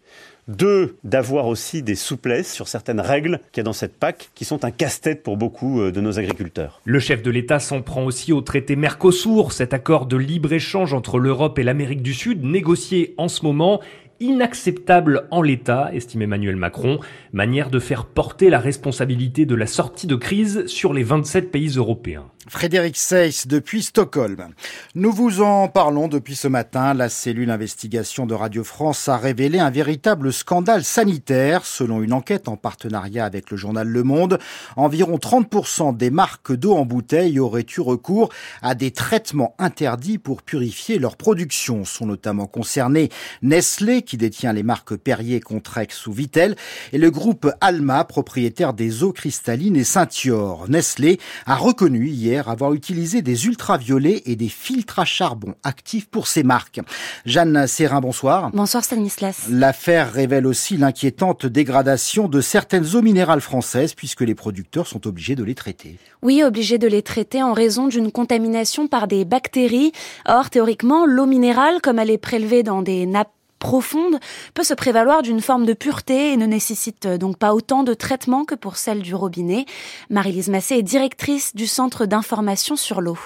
Deux, 0.48 0.96
d'avoir 1.03 1.46
aussi 1.48 1.84
des 1.84 1.94
souplesses 1.96 2.51
sur 2.51 2.68
certaines 2.68 3.00
règles 3.00 3.39
qu'il 3.51 3.62
y 3.62 3.62
a 3.62 3.63
dans 3.63 3.74
cette 3.74 3.94
PAC, 3.94 4.32
qui 4.34 4.44
sont 4.44 4.65
un 4.65 4.72
casse-tête 4.72 5.22
pour 5.22 5.38
beaucoup 5.38 5.82
euh, 5.82 5.91
de 5.91 6.01
nos 6.01 6.18
agriculteurs. 6.18 6.82
Le 6.84 7.00
chef 7.00 7.22
de 7.22 7.30
l'État 7.30 7.60
s'en 7.60 7.82
prend 7.82 8.03
aussi 8.03 8.34
au 8.34 8.41
traité 8.41 8.75
Mercosur, 8.75 9.53
cet 9.53 9.74
accord 9.74 10.08
de 10.08 10.18
libre-échange 10.18 10.94
entre 10.94 11.20
l'Europe 11.20 11.60
et 11.60 11.63
l'Amérique 11.63 12.01
du 12.01 12.13
Sud, 12.13 12.44
négocié 12.44 13.13
en 13.18 13.27
ce 13.27 13.44
moment 13.46 13.82
inacceptable 14.22 15.28
en 15.32 15.42
l'état, 15.42 15.90
estime 15.94 16.22
Emmanuel 16.22 16.56
Macron, 16.56 17.00
manière 17.34 17.70
de 17.70 17.80
faire 17.80 18.06
porter 18.06 18.50
la 18.50 18.60
responsabilité 18.60 19.46
de 19.46 19.56
la 19.56 19.68
sortie 19.68 20.08
de 20.08 20.16
crise 20.16 20.66
sur 20.68 20.94
les 20.94 21.04
27 21.04 21.51
pays 21.51 21.70
européens. 21.75 22.28
Frédéric 22.48 22.98
Seyss 22.98 23.48
depuis 23.48 23.83
Stockholm. 23.83 24.48
Nous 24.95 25.12
vous 25.12 25.41
en 25.41 25.67
parlons 25.67 26.07
depuis 26.07 26.36
ce 26.36 26.48
matin. 26.48 26.93
La 26.93 27.07
cellule 27.07 27.51
investigation 27.51 28.25
de 28.25 28.33
Radio 28.33 28.63
France 28.63 29.07
a 29.07 29.17
révélé 29.17 29.60
un 29.60 29.69
véritable 29.69 30.33
scandale 30.33 30.83
sanitaire. 30.83 31.65
Selon 31.65 32.01
une 32.01 32.13
enquête 32.13 32.48
en 32.48 32.57
partenariat 32.57 33.25
avec 33.25 33.51
le 33.51 33.57
journal 33.57 33.88
Le 33.88 34.03
Monde, 34.03 34.39
environ 34.75 35.17
30% 35.17 35.95
des 35.95 36.10
marques 36.10 36.53
d'eau 36.53 36.74
en 36.74 36.86
bouteille 36.86 37.39
auraient 37.39 37.65
eu 37.77 37.81
recours 37.81 38.29
à 38.62 38.74
des 38.74 38.91
traitements 38.91 39.53
interdits 39.60 40.17
pour 40.17 40.41
purifier 40.41 40.98
leur 40.98 41.17
production. 41.17 41.86
Sont 41.86 42.07
notamment 42.07 42.48
concernés 42.48 43.10
Nestlé, 43.43 44.01
qui 44.01 44.17
détient 44.17 44.53
les 44.53 44.63
marques 44.63 44.95
Perrier, 44.95 45.41
Contrex 45.41 46.07
ou 46.07 46.13
Vitel, 46.13 46.55
et 46.91 46.98
le 46.98 47.12
groupe 47.12 47.51
Alma, 47.62 48.03
propriétaire 48.03 48.74
des 48.74 49.03
eaux 49.03 49.13
cristallines 49.13 49.75
et 49.75 49.83
Saint-Yor. 49.83 50.69
Nestlé 50.69 51.19
a 51.45 51.55
reconnu 51.55 52.07
hier 52.07 52.31
avoir 52.38 52.74
utilisé 52.74 53.22
des 53.22 53.46
ultraviolets 53.46 54.24
et 54.26 54.36
des 54.36 54.50
filtres 54.50 55.00
à 55.00 55.06
charbon 55.06 55.56
actifs 55.64 56.10
pour 56.10 56.28
ses 56.28 56.44
marques. 56.44 56.80
Jeanne 57.26 57.68
Serrin, 57.68 58.02
bonsoir. 58.02 58.52
Bonsoir 58.54 58.84
Stanislas. 58.84 59.48
L'affaire 59.50 60.12
révèle 60.12 60.48
aussi 60.48 60.78
l'inquiétante 60.78 61.46
dégradation 61.46 62.28
de 62.28 62.42
certaines 62.42 62.96
eaux 62.96 63.02
minérales 63.02 63.42
françaises 63.42 63.94
puisque 63.94 64.22
les 64.22 64.36
producteurs 64.36 64.88
sont 64.88 65.08
obligés 65.08 65.36
de 65.36 65.44
les 65.44 65.56
traiter. 65.56 65.98
Oui, 66.22 66.44
obligés 66.44 66.78
de 66.78 66.88
les 66.88 67.02
traiter 67.02 67.44
en 67.44 67.54
raison 67.54 67.88
d'une 67.88 68.12
contamination 68.12 68.88
par 68.88 69.08
des 69.08 69.26
bactéries. 69.26 69.92
Or, 70.28 70.50
théoriquement, 70.50 71.06
l'eau 71.06 71.26
minérale, 71.26 71.82
comme 71.82 72.00
elle 72.00 72.12
est 72.12 72.18
prélevée 72.18 72.64
dans 72.64 72.82
des 72.82 73.06
nappes 73.06 73.34
profonde 73.62 74.20
peut 74.53 74.63
se 74.63 74.74
prévaloir 74.74 75.22
d'une 75.22 75.39
forme 75.39 75.65
de 75.65 75.74
pureté 75.74 76.34
et 76.34 76.38
ne 76.38 76.46
nécessite 76.46 77.08
donc 77.08 77.38
pas 77.38 77.53
autant 77.53 77.84
de 77.84 77.94
traitement 77.94 78.44
que 78.44 78.56
pour 78.56 78.75
celle 78.75 79.01
du 79.01 79.15
robinet. 79.15 79.65
Marie-Lise 80.10 80.50
Massé 80.50 80.75
est 80.75 80.84
directrice 80.84 81.56
du 81.56 81.68
Centre 81.68 82.06
d'information 82.06 82.75
sur 82.75 83.00
l'eau 83.00 83.20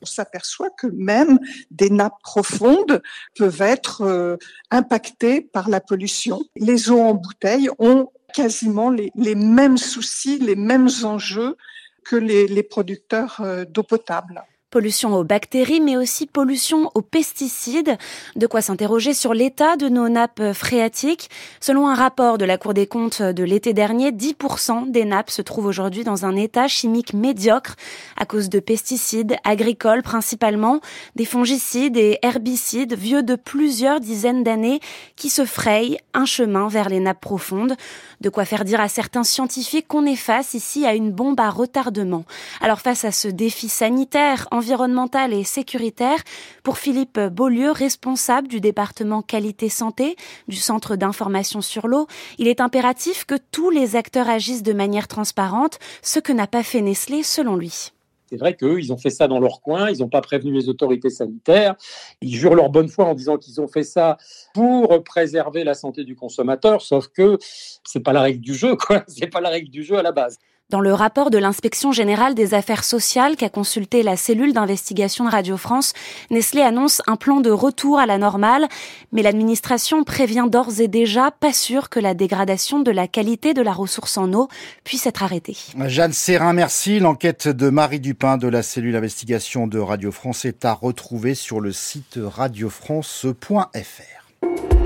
on 0.00 0.06
s'aperçoit 0.06 0.70
que 0.70 0.86
même 0.86 1.40
des 1.72 1.90
nappes 1.90 2.22
profondes 2.22 3.02
peuvent 3.36 3.62
être 3.62 4.02
euh, 4.02 4.36
impactées 4.70 5.40
par 5.40 5.68
la 5.68 5.80
pollution. 5.80 6.40
Les 6.54 6.90
eaux 6.90 7.00
en 7.00 7.14
bouteille 7.14 7.68
ont 7.80 8.12
quasiment 8.32 8.90
les, 8.90 9.10
mêmes 9.34 9.76
soucis, 9.76 10.38
les 10.38 10.54
mêmes 10.54 10.88
enjeux 11.02 11.56
que 12.04 12.14
les, 12.14 12.46
les 12.46 12.62
producteurs 12.62 13.40
euh, 13.40 13.64
d'eau 13.64 13.82
potable. 13.82 14.44
Pollution 14.70 15.14
aux 15.14 15.24
bactéries, 15.24 15.80
mais 15.80 15.96
aussi 15.96 16.26
pollution 16.26 16.90
aux 16.94 17.00
pesticides. 17.00 17.96
De 18.36 18.46
quoi 18.46 18.60
s'interroger 18.60 19.14
sur 19.14 19.32
l'état 19.32 19.76
de 19.76 19.88
nos 19.88 20.10
nappes 20.10 20.52
phréatiques. 20.52 21.30
Selon 21.58 21.88
un 21.88 21.94
rapport 21.94 22.36
de 22.36 22.44
la 22.44 22.58
Cour 22.58 22.74
des 22.74 22.86
comptes 22.86 23.22
de 23.22 23.44
l'été 23.44 23.72
dernier, 23.72 24.10
10% 24.10 24.90
des 24.90 25.06
nappes 25.06 25.30
se 25.30 25.40
trouvent 25.40 25.64
aujourd'hui 25.64 26.04
dans 26.04 26.26
un 26.26 26.36
état 26.36 26.68
chimique 26.68 27.14
médiocre 27.14 27.76
à 28.18 28.26
cause 28.26 28.50
de 28.50 28.60
pesticides 28.60 29.36
agricoles 29.42 30.02
principalement, 30.02 30.80
des 31.16 31.24
fongicides 31.24 31.96
et 31.96 32.18
herbicides 32.20 32.92
vieux 32.92 33.22
de 33.22 33.36
plusieurs 33.36 34.00
dizaines 34.00 34.44
d'années 34.44 34.80
qui 35.16 35.30
se 35.30 35.46
frayent 35.46 35.96
un 36.12 36.26
chemin 36.26 36.68
vers 36.68 36.90
les 36.90 37.00
nappes 37.00 37.22
profondes. 37.22 37.74
De 38.20 38.28
quoi 38.28 38.44
faire 38.44 38.66
dire 38.66 38.82
à 38.82 38.88
certains 38.88 39.24
scientifiques 39.24 39.88
qu'on 39.88 40.04
est 40.04 40.16
face 40.16 40.52
ici 40.52 40.84
à 40.84 40.92
une 40.92 41.10
bombe 41.10 41.40
à 41.40 41.48
retardement. 41.48 42.24
Alors 42.60 42.80
face 42.80 43.06
à 43.06 43.12
ce 43.12 43.28
défi 43.28 43.70
sanitaire, 43.70 44.46
environnementale 44.58 45.32
et 45.32 45.44
sécuritaire 45.44 46.18
pour 46.64 46.78
Philippe 46.78 47.18
Beaulieu, 47.18 47.70
responsable 47.70 48.48
du 48.48 48.60
département 48.60 49.22
qualité 49.22 49.68
santé 49.68 50.16
du 50.48 50.56
Centre 50.56 50.96
d'information 50.96 51.60
sur 51.60 51.86
l'eau. 51.86 52.08
Il 52.38 52.48
est 52.48 52.60
impératif 52.60 53.24
que 53.24 53.36
tous 53.52 53.70
les 53.70 53.94
acteurs 53.94 54.28
agissent 54.28 54.64
de 54.64 54.72
manière 54.72 55.06
transparente, 55.06 55.78
ce 56.02 56.18
que 56.18 56.32
n'a 56.32 56.48
pas 56.48 56.64
fait 56.64 56.80
Nestlé 56.80 57.22
selon 57.22 57.54
lui. 57.54 57.92
C'est 58.28 58.36
vrai 58.36 58.54
qu'eux, 58.54 58.78
ils 58.78 58.92
ont 58.92 58.98
fait 58.98 59.10
ça 59.10 59.26
dans 59.26 59.40
leur 59.40 59.62
coin, 59.62 59.90
ils 59.90 60.00
n'ont 60.00 60.08
pas 60.08 60.20
prévenu 60.20 60.52
les 60.52 60.68
autorités 60.68 61.08
sanitaires, 61.08 61.76
ils 62.20 62.34
jurent 62.34 62.54
leur 62.54 62.68
bonne 62.68 62.88
foi 62.88 63.06
en 63.06 63.14
disant 63.14 63.38
qu'ils 63.38 63.60
ont 63.60 63.68
fait 63.68 63.84
ça 63.84 64.18
pour 64.52 65.02
préserver 65.02 65.64
la 65.64 65.72
santé 65.72 66.04
du 66.04 66.14
consommateur, 66.14 66.82
sauf 66.82 67.08
que 67.08 67.38
c'est 67.84 68.00
pas 68.00 68.12
la 68.12 68.20
règle 68.20 68.40
du 68.40 68.54
jeu, 68.54 68.76
quoi. 68.76 69.04
C'est 69.08 69.28
pas 69.28 69.40
la 69.40 69.48
règle 69.48 69.70
du 69.70 69.82
jeu 69.82 69.96
à 69.96 70.02
la 70.02 70.12
base. 70.12 70.38
Dans 70.70 70.80
le 70.80 70.92
rapport 70.92 71.30
de 71.30 71.38
l'inspection 71.38 71.92
générale 71.92 72.34
des 72.34 72.52
affaires 72.52 72.84
sociales 72.84 73.36
qu'a 73.36 73.48
consulté 73.48 74.02
la 74.02 74.18
cellule 74.18 74.52
d'investigation 74.52 75.24
de 75.24 75.30
Radio 75.30 75.56
France, 75.56 75.94
Nestlé 76.30 76.60
annonce 76.60 77.00
un 77.06 77.16
plan 77.16 77.40
de 77.40 77.50
retour 77.50 77.98
à 77.98 78.04
la 78.04 78.18
normale, 78.18 78.68
mais 79.10 79.22
l'administration 79.22 80.04
prévient 80.04 80.44
d'ores 80.46 80.82
et 80.82 80.88
déjà 80.88 81.30
pas 81.30 81.54
sûr 81.54 81.88
que 81.88 82.00
la 82.00 82.12
dégradation 82.12 82.80
de 82.80 82.90
la 82.90 83.08
qualité 83.08 83.54
de 83.54 83.62
la 83.62 83.72
ressource 83.72 84.18
en 84.18 84.30
eau 84.34 84.48
puisse 84.84 85.06
être 85.06 85.22
arrêtée. 85.22 85.56
Jeanne 85.86 86.12
Serrin, 86.12 86.52
merci. 86.52 87.00
L'enquête 87.00 87.48
de 87.48 87.70
Marie 87.70 88.00
Dupin 88.00 88.36
de 88.36 88.48
la 88.48 88.62
cellule 88.62 88.92
d'investigation 88.92 89.68
de 89.68 89.78
Radio 89.78 90.12
France 90.12 90.44
est 90.44 90.66
à 90.66 90.74
retrouver 90.74 91.34
sur 91.34 91.60
le 91.60 91.72
site 91.72 92.18
radiofrance.fr. 92.22 94.77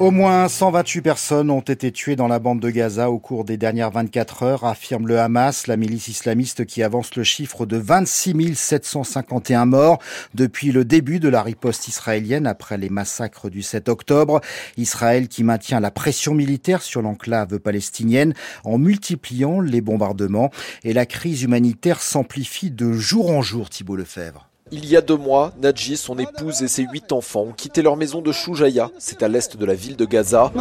Au 0.00 0.12
moins 0.12 0.46
128 0.46 1.02
personnes 1.02 1.50
ont 1.50 1.58
été 1.58 1.90
tuées 1.90 2.14
dans 2.14 2.28
la 2.28 2.38
bande 2.38 2.60
de 2.60 2.70
Gaza 2.70 3.10
au 3.10 3.18
cours 3.18 3.44
des 3.44 3.56
dernières 3.56 3.90
24 3.90 4.42
heures, 4.44 4.64
affirme 4.64 5.08
le 5.08 5.18
Hamas, 5.18 5.66
la 5.66 5.76
milice 5.76 6.06
islamiste 6.06 6.64
qui 6.66 6.84
avance 6.84 7.16
le 7.16 7.24
chiffre 7.24 7.66
de 7.66 7.76
26 7.76 8.54
751 8.54 9.66
morts 9.66 9.98
depuis 10.34 10.70
le 10.70 10.84
début 10.84 11.18
de 11.18 11.28
la 11.28 11.42
riposte 11.42 11.88
israélienne 11.88 12.46
après 12.46 12.78
les 12.78 12.90
massacres 12.90 13.50
du 13.50 13.62
7 13.62 13.88
octobre. 13.88 14.40
Israël 14.76 15.26
qui 15.26 15.42
maintient 15.42 15.80
la 15.80 15.90
pression 15.90 16.32
militaire 16.32 16.82
sur 16.82 17.02
l'enclave 17.02 17.58
palestinienne 17.58 18.34
en 18.62 18.78
multipliant 18.78 19.60
les 19.60 19.80
bombardements 19.80 20.52
et 20.84 20.92
la 20.92 21.06
crise 21.06 21.42
humanitaire 21.42 22.00
s'amplifie 22.00 22.70
de 22.70 22.92
jour 22.92 23.30
en 23.30 23.42
jour, 23.42 23.68
Thibault 23.68 23.96
Lefebvre. 23.96 24.47
Il 24.70 24.86
y 24.86 24.96
a 24.96 25.00
deux 25.00 25.16
mois, 25.16 25.52
Nadji, 25.62 25.96
son 25.96 26.18
épouse 26.18 26.62
et 26.62 26.68
ses 26.68 26.82
huit 26.84 27.12
enfants 27.12 27.46
ont 27.48 27.52
quitté 27.52 27.80
leur 27.80 27.96
maison 27.96 28.20
de 28.20 28.32
Choujaya, 28.32 28.90
c'est 28.98 29.22
à 29.22 29.28
l'est 29.28 29.56
de 29.56 29.64
la 29.64 29.74
ville 29.74 29.96
de 29.96 30.04
Gaza. 30.04 30.52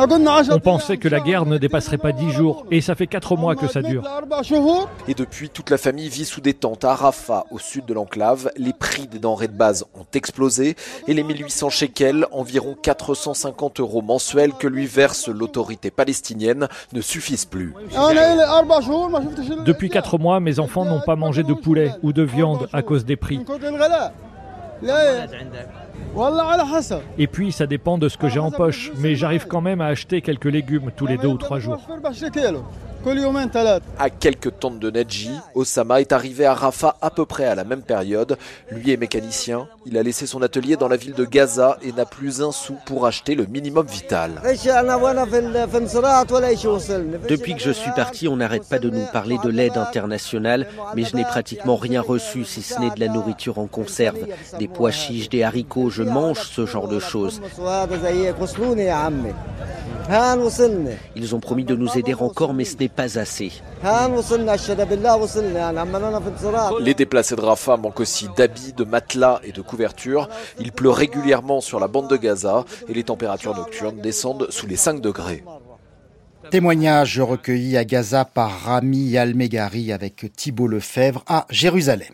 On 0.51 0.59
pensait 0.59 0.97
que 0.97 1.07
la 1.07 1.19
guerre 1.19 1.45
ne 1.45 1.57
dépasserait 1.57 1.97
pas 1.97 2.11
dix 2.11 2.31
jours, 2.31 2.65
et 2.71 2.79
ça 2.81 2.95
fait 2.95 3.07
quatre 3.07 3.35
mois 3.35 3.55
que 3.55 3.67
ça 3.67 3.81
dure. 3.81 4.03
Et 5.07 5.13
depuis, 5.13 5.49
toute 5.49 5.69
la 5.69 5.77
famille 5.77 6.09
vit 6.09 6.25
sous 6.25 6.41
des 6.41 6.53
tentes 6.53 6.85
à 6.85 6.95
Rafah, 6.95 7.45
au 7.51 7.59
sud 7.59 7.85
de 7.85 7.93
l'enclave. 7.93 8.51
Les 8.55 8.73
prix 8.73 9.07
des 9.07 9.19
denrées 9.19 9.47
de 9.47 9.57
base 9.57 9.85
ont 9.93 10.05
explosé, 10.13 10.75
et 11.07 11.13
les 11.13 11.23
1800 11.23 11.69
shekels, 11.69 12.27
environ 12.31 12.75
450 12.81 13.79
euros 13.79 14.01
mensuels 14.01 14.53
que 14.53 14.67
lui 14.67 14.85
verse 14.85 15.27
l'autorité 15.27 15.91
palestinienne, 15.91 16.67
ne 16.93 17.01
suffisent 17.01 17.45
plus. 17.45 17.73
Depuis 19.65 19.89
quatre 19.89 20.17
mois, 20.17 20.39
mes 20.39 20.59
enfants 20.59 20.85
n'ont 20.85 21.01
pas 21.01 21.15
mangé 21.15 21.43
de 21.43 21.53
poulet 21.53 21.91
ou 22.03 22.13
de 22.13 22.23
viande 22.23 22.69
à 22.71 22.81
cause 22.81 23.05
des 23.05 23.15
prix. 23.15 23.41
Et 27.17 27.27
puis, 27.27 27.51
ça 27.51 27.65
dépend 27.67 27.97
de 27.97 28.09
ce 28.09 28.17
que 28.17 28.29
j'ai 28.29 28.39
en 28.39 28.51
poche, 28.51 28.91
mais 28.97 29.15
j'arrive 29.15 29.47
quand 29.47 29.61
même 29.61 29.81
à 29.81 29.87
acheter 29.87 30.21
quelques 30.21 30.45
légumes 30.45 30.91
tous 30.95 31.07
les 31.07 31.17
deux 31.17 31.27
ou 31.27 31.37
trois 31.37 31.59
jours. 31.59 31.81
À 33.97 34.09
quelques 34.09 34.59
tonnes 34.59 34.79
de 34.79 34.91
Nedji, 34.91 35.31
Osama 35.55 36.01
est 36.01 36.11
arrivé 36.11 36.45
à 36.45 36.53
Rafah 36.53 36.97
à 37.01 37.09
peu 37.09 37.25
près 37.25 37.45
à 37.45 37.55
la 37.55 37.63
même 37.63 37.81
période. 37.81 38.37
Lui 38.69 38.91
est 38.91 38.97
mécanicien. 38.97 39.67
Il 39.85 39.97
a 39.97 40.03
laissé 40.03 40.25
son 40.25 40.41
atelier 40.41 40.75
dans 40.75 40.89
la 40.89 40.97
ville 40.97 41.13
de 41.13 41.23
Gaza 41.23 41.77
et 41.81 41.93
n'a 41.93 42.05
plus 42.05 42.41
un 42.41 42.51
sou 42.51 42.75
pour 42.85 43.05
acheter 43.05 43.35
le 43.35 43.45
minimum 43.45 43.85
vital. 43.85 44.31
Depuis 47.29 47.55
que 47.55 47.61
je 47.61 47.71
suis 47.71 47.91
parti, 47.91 48.27
on 48.27 48.35
n'arrête 48.35 48.67
pas 48.67 48.79
de 48.79 48.89
nous 48.89 49.05
parler 49.13 49.37
de 49.43 49.49
l'aide 49.49 49.77
internationale, 49.77 50.67
mais 50.95 51.03
je 51.03 51.15
n'ai 51.15 51.23
pratiquement 51.23 51.77
rien 51.77 52.01
reçu 52.01 52.43
si 52.43 52.61
ce 52.61 52.79
n'est 52.79 52.91
de 52.91 52.99
la 52.99 53.07
nourriture 53.07 53.59
en 53.59 53.67
conserve, 53.67 54.17
des 54.59 54.67
pois 54.67 54.91
chiches, 54.91 55.29
des 55.29 55.43
haricots. 55.43 55.89
Je 55.89 56.03
mange 56.03 56.41
ce 56.41 56.65
genre 56.65 56.87
de 56.87 56.99
choses. 56.99 57.41
Ils 61.15 61.35
ont 61.35 61.39
promis 61.39 61.65
de 61.65 61.75
nous 61.75 61.97
aider 61.97 62.13
encore, 62.13 62.53
mais 62.53 62.65
ce 62.65 62.77
n'est 62.77 62.87
pas 62.97 63.17
assez. 63.19 63.51
Les 66.81 66.93
déplacés 66.93 67.35
de 67.35 67.41
Rafah 67.41 67.77
manquent 67.77 67.99
aussi 67.99 68.27
d'habits, 68.35 68.73
de 68.73 68.83
matelas 68.83 69.39
et 69.43 69.51
de 69.51 69.61
couvertures. 69.61 70.27
Il 70.59 70.71
pleut 70.71 70.89
régulièrement 70.89 71.61
sur 71.61 71.79
la 71.79 71.87
bande 71.87 72.09
de 72.09 72.17
Gaza 72.17 72.65
et 72.89 72.93
les 72.93 73.03
températures 73.03 73.55
nocturnes 73.55 74.01
descendent 74.01 74.47
sous 74.49 74.67
les 74.67 74.75
5 74.75 74.99
degrés. 74.99 75.43
Témoignage 76.51 77.19
recueilli 77.19 77.77
à 77.77 77.83
Gaza 77.83 78.23
par 78.23 78.61
Rami 78.61 79.17
Almegari 79.17 79.91
avec 79.91 80.31
Thibault 80.35 80.67
Lefebvre 80.67 81.23
à 81.27 81.45
Jérusalem. 81.49 82.13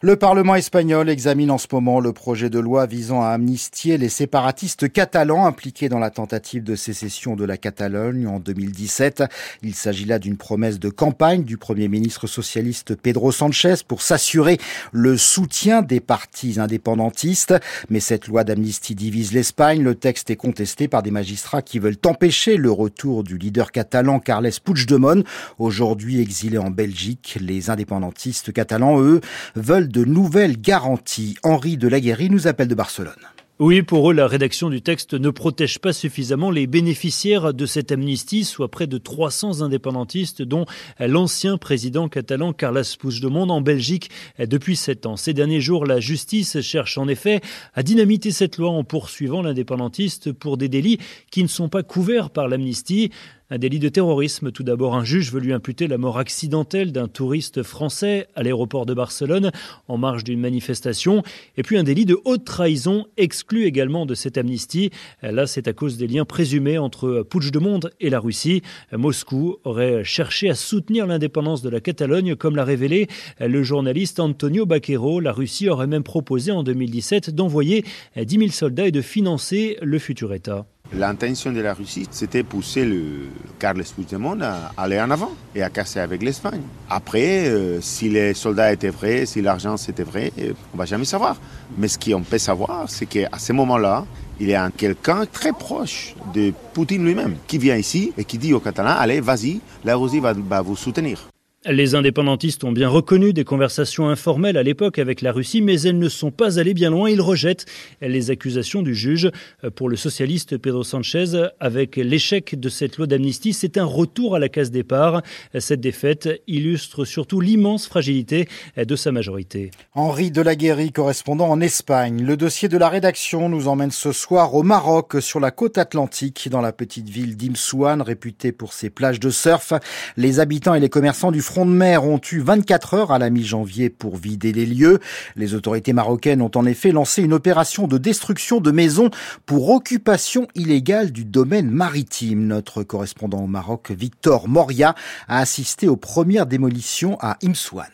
Le 0.00 0.16
Parlement 0.16 0.54
espagnol 0.54 1.08
examine 1.08 1.50
en 1.50 1.58
ce 1.58 1.66
moment 1.72 1.98
le 1.98 2.12
projet 2.12 2.50
de 2.50 2.58
loi 2.58 2.86
visant 2.86 3.22
à 3.22 3.28
amnistier 3.28 3.96
les 3.96 4.08
séparatistes 4.08 4.92
catalans 4.92 5.46
impliqués 5.46 5.88
dans 5.88 5.98
la 5.98 6.10
tentative 6.10 6.62
de 6.62 6.76
sécession 6.76 7.36
de 7.36 7.44
la 7.44 7.56
Catalogne 7.56 8.26
en 8.26 8.38
2017. 8.38 9.24
Il 9.62 9.74
s'agit 9.74 10.04
là 10.04 10.18
d'une 10.18 10.36
promesse 10.36 10.78
de 10.78 10.90
campagne 10.90 11.42
du 11.42 11.56
Premier 11.56 11.88
ministre 11.88 12.26
socialiste 12.26 12.96
Pedro 12.96 13.32
Sanchez 13.32 13.76
pour 13.86 14.02
s'assurer 14.02 14.58
le 14.92 15.16
soutien 15.16 15.80
des 15.80 16.00
partis 16.00 16.60
indépendantistes. 16.60 17.54
Mais 17.88 18.00
cette 18.00 18.28
loi 18.28 18.44
d'amnistie 18.44 18.94
divise 18.94 19.32
l'Espagne. 19.32 19.82
Le 19.82 19.94
texte 19.94 20.28
est 20.28 20.36
contesté 20.36 20.86
par 20.86 21.02
des 21.02 21.10
magistrats 21.10 21.62
qui 21.62 21.78
veulent 21.78 21.96
empêcher 22.04 22.56
le 22.56 22.70
retour 22.70 23.24
du 23.24 23.38
leader 23.38 23.63
catalan 23.72 24.20
Carles 24.20 24.50
Puigdemont, 24.62 25.24
aujourd'hui 25.58 26.20
exilé 26.20 26.58
en 26.58 26.70
Belgique. 26.70 27.38
Les 27.40 27.70
indépendantistes 27.70 28.52
catalans, 28.52 29.00
eux, 29.00 29.20
veulent 29.56 29.88
de 29.88 30.04
nouvelles 30.04 30.60
garanties. 30.60 31.36
Henri 31.42 31.76
de 31.76 31.88
nous 32.28 32.46
appelle 32.46 32.68
de 32.68 32.74
Barcelone. 32.74 33.14
Oui, 33.60 33.82
pour 33.82 34.10
eux, 34.10 34.14
la 34.14 34.26
rédaction 34.26 34.68
du 34.68 34.82
texte 34.82 35.14
ne 35.14 35.30
protège 35.30 35.78
pas 35.78 35.92
suffisamment 35.92 36.50
les 36.50 36.66
bénéficiaires 36.66 37.54
de 37.54 37.66
cette 37.66 37.92
amnistie, 37.92 38.42
soit 38.42 38.68
près 38.68 38.88
de 38.88 38.98
300 38.98 39.62
indépendantistes, 39.62 40.42
dont 40.42 40.66
l'ancien 40.98 41.56
président 41.56 42.08
catalan 42.08 42.52
Carles 42.52 42.82
Puigdemont 42.98 43.48
en 43.48 43.60
Belgique 43.60 44.10
depuis 44.40 44.74
sept 44.74 45.06
ans. 45.06 45.16
Ces 45.16 45.34
derniers 45.34 45.60
jours, 45.60 45.86
la 45.86 46.00
justice 46.00 46.60
cherche 46.62 46.98
en 46.98 47.06
effet 47.06 47.42
à 47.74 47.84
dynamiter 47.84 48.32
cette 48.32 48.58
loi 48.58 48.70
en 48.70 48.82
poursuivant 48.82 49.40
l'indépendantiste 49.40 50.32
pour 50.32 50.56
des 50.56 50.68
délits 50.68 50.98
qui 51.30 51.44
ne 51.44 51.48
sont 51.48 51.68
pas 51.68 51.84
couverts 51.84 52.30
par 52.30 52.48
l'amnistie. 52.48 53.12
Un 53.50 53.58
délit 53.58 53.78
de 53.78 53.90
terrorisme. 53.90 54.52
Tout 54.52 54.62
d'abord, 54.62 54.94
un 54.94 55.04
juge 55.04 55.30
veut 55.30 55.40
lui 55.40 55.52
imputer 55.52 55.86
la 55.86 55.98
mort 55.98 56.16
accidentelle 56.16 56.92
d'un 56.92 57.08
touriste 57.08 57.62
français 57.62 58.26
à 58.34 58.42
l'aéroport 58.42 58.86
de 58.86 58.94
Barcelone 58.94 59.52
en 59.86 59.98
marge 59.98 60.24
d'une 60.24 60.40
manifestation. 60.40 61.22
Et 61.58 61.62
puis 61.62 61.76
un 61.76 61.82
délit 61.82 62.06
de 62.06 62.18
haute 62.24 62.46
trahison 62.46 63.06
exclu 63.18 63.66
également 63.66 64.06
de 64.06 64.14
cette 64.14 64.38
amnistie. 64.38 64.90
Là, 65.20 65.46
c'est 65.46 65.68
à 65.68 65.74
cause 65.74 65.98
des 65.98 66.06
liens 66.06 66.24
présumés 66.24 66.78
entre 66.78 67.22
Puigdemont 67.28 67.80
et 68.00 68.08
la 68.08 68.18
Russie. 68.18 68.62
Moscou 68.92 69.56
aurait 69.64 70.04
cherché 70.04 70.48
à 70.48 70.54
soutenir 70.54 71.06
l'indépendance 71.06 71.60
de 71.60 71.68
la 71.68 71.80
Catalogne, 71.80 72.36
comme 72.36 72.56
l'a 72.56 72.64
révélé 72.64 73.08
le 73.40 73.62
journaliste 73.62 74.20
Antonio 74.20 74.64
Baquero. 74.64 75.20
La 75.20 75.32
Russie 75.32 75.68
aurait 75.68 75.86
même 75.86 76.02
proposé 76.02 76.50
en 76.50 76.62
2017 76.62 77.34
d'envoyer 77.34 77.84
10 78.16 78.38
000 78.38 78.50
soldats 78.52 78.86
et 78.86 78.92
de 78.92 79.02
financer 79.02 79.76
le 79.82 79.98
futur 79.98 80.32
État. 80.32 80.64
L'intention 80.96 81.50
de 81.50 81.60
la 81.60 81.74
Russie, 81.74 82.06
c'était 82.10 82.44
pousser 82.44 82.84
le 82.84 83.28
Carles 83.58 83.82
Puigdemont 83.82 84.38
à 84.42 84.70
aller 84.76 85.00
en 85.00 85.10
avant 85.10 85.32
et 85.54 85.62
à 85.62 85.68
casser 85.68 85.98
avec 85.98 86.22
l'Espagne. 86.22 86.60
Après, 86.88 87.48
euh, 87.48 87.80
si 87.80 88.08
les 88.08 88.32
soldats 88.32 88.72
étaient 88.72 88.90
vrais, 88.90 89.26
si 89.26 89.42
l'argent 89.42 89.76
c'était 89.76 90.04
vrai, 90.04 90.32
on 90.72 90.76
va 90.76 90.84
jamais 90.84 91.04
savoir. 91.04 91.36
Mais 91.76 91.88
ce 91.88 91.98
qu'on 91.98 92.22
peut 92.22 92.38
savoir, 92.38 92.88
c'est 92.88 93.06
qu'à 93.06 93.38
ce 93.38 93.52
moment-là, 93.52 94.04
il 94.38 94.48
y 94.48 94.54
a 94.54 94.70
quelqu'un 94.70 95.24
très 95.26 95.52
proche 95.52 96.14
de 96.32 96.52
Poutine 96.72 97.04
lui-même 97.04 97.36
qui 97.48 97.58
vient 97.58 97.76
ici 97.76 98.12
et 98.16 98.24
qui 98.24 98.38
dit 98.38 98.54
aux 98.54 98.60
Catalans, 98.60 98.94
allez, 98.96 99.20
vas-y, 99.20 99.60
la 99.84 99.96
Russie 99.96 100.20
va 100.20 100.60
vous 100.60 100.76
soutenir. 100.76 101.28
Les 101.66 101.94
indépendantistes 101.94 102.62
ont 102.64 102.72
bien 102.72 102.90
reconnu 102.90 103.32
des 103.32 103.44
conversations 103.44 104.10
informelles 104.10 104.58
à 104.58 104.62
l'époque 104.62 104.98
avec 104.98 105.22
la 105.22 105.32
Russie, 105.32 105.62
mais 105.62 105.80
elles 105.80 105.98
ne 105.98 106.10
sont 106.10 106.30
pas 106.30 106.58
allées 106.58 106.74
bien 106.74 106.90
loin. 106.90 107.08
Ils 107.08 107.22
rejettent 107.22 107.64
les 108.02 108.30
accusations 108.30 108.82
du 108.82 108.94
juge. 108.94 109.30
Pour 109.74 109.88
le 109.88 109.96
socialiste 109.96 110.58
Pedro 110.58 110.84
Sanchez, 110.84 111.48
avec 111.60 111.96
l'échec 111.96 112.60
de 112.60 112.68
cette 112.68 112.98
loi 112.98 113.06
d'amnistie, 113.06 113.54
c'est 113.54 113.78
un 113.78 113.86
retour 113.86 114.34
à 114.34 114.38
la 114.38 114.50
case 114.50 114.70
départ. 114.70 115.22
Cette 115.58 115.80
défaite 115.80 116.28
illustre 116.46 117.06
surtout 117.06 117.40
l'immense 117.40 117.86
fragilité 117.86 118.46
de 118.76 118.94
sa 118.94 119.10
majorité. 119.10 119.70
Henri 119.94 120.30
Delaguerri, 120.30 120.92
correspondant 120.92 121.48
en 121.48 121.62
Espagne. 121.62 122.26
Le 122.26 122.36
dossier 122.36 122.68
de 122.68 122.76
la 122.76 122.90
rédaction 122.90 123.48
nous 123.48 123.68
emmène 123.68 123.90
ce 123.90 124.12
soir 124.12 124.54
au 124.54 124.62
Maroc, 124.62 125.16
sur 125.20 125.40
la 125.40 125.50
côte 125.50 125.78
atlantique, 125.78 126.50
dans 126.50 126.60
la 126.60 126.72
petite 126.72 127.08
ville 127.08 127.38
d'Imsouane, 127.38 128.02
réputée 128.02 128.52
pour 128.52 128.74
ses 128.74 128.90
plages 128.90 129.18
de 129.18 129.30
surf. 129.30 129.72
Les 130.18 130.40
habitants 130.40 130.74
et 130.74 130.80
les 130.80 130.90
commerçants 130.90 131.32
du 131.32 131.40
front 131.40 131.53
de 131.62 131.70
mer 131.70 132.04
ont 132.04 132.20
eu 132.32 132.40
24 132.40 132.94
heures 132.94 133.12
à 133.12 133.20
la 133.20 133.30
mi-janvier 133.30 133.88
pour 133.88 134.16
vider 134.16 134.52
les 134.52 134.66
lieux. 134.66 134.98
Les 135.36 135.54
autorités 135.54 135.92
marocaines 135.92 136.42
ont 136.42 136.50
en 136.56 136.66
effet 136.66 136.90
lancé 136.90 137.22
une 137.22 137.32
opération 137.32 137.86
de 137.86 137.96
destruction 137.96 138.60
de 138.60 138.72
maisons 138.72 139.10
pour 139.46 139.70
occupation 139.70 140.48
illégale 140.56 141.12
du 141.12 141.24
domaine 141.24 141.70
maritime. 141.70 142.48
Notre 142.48 142.82
correspondant 142.82 143.38
au 143.38 143.46
Maroc, 143.46 143.92
Victor 143.92 144.48
Moria, 144.48 144.96
a 145.28 145.38
assisté 145.38 145.86
aux 145.86 145.96
premières 145.96 146.46
démolitions 146.46 147.16
à 147.20 147.36
Imsouane. 147.44 147.86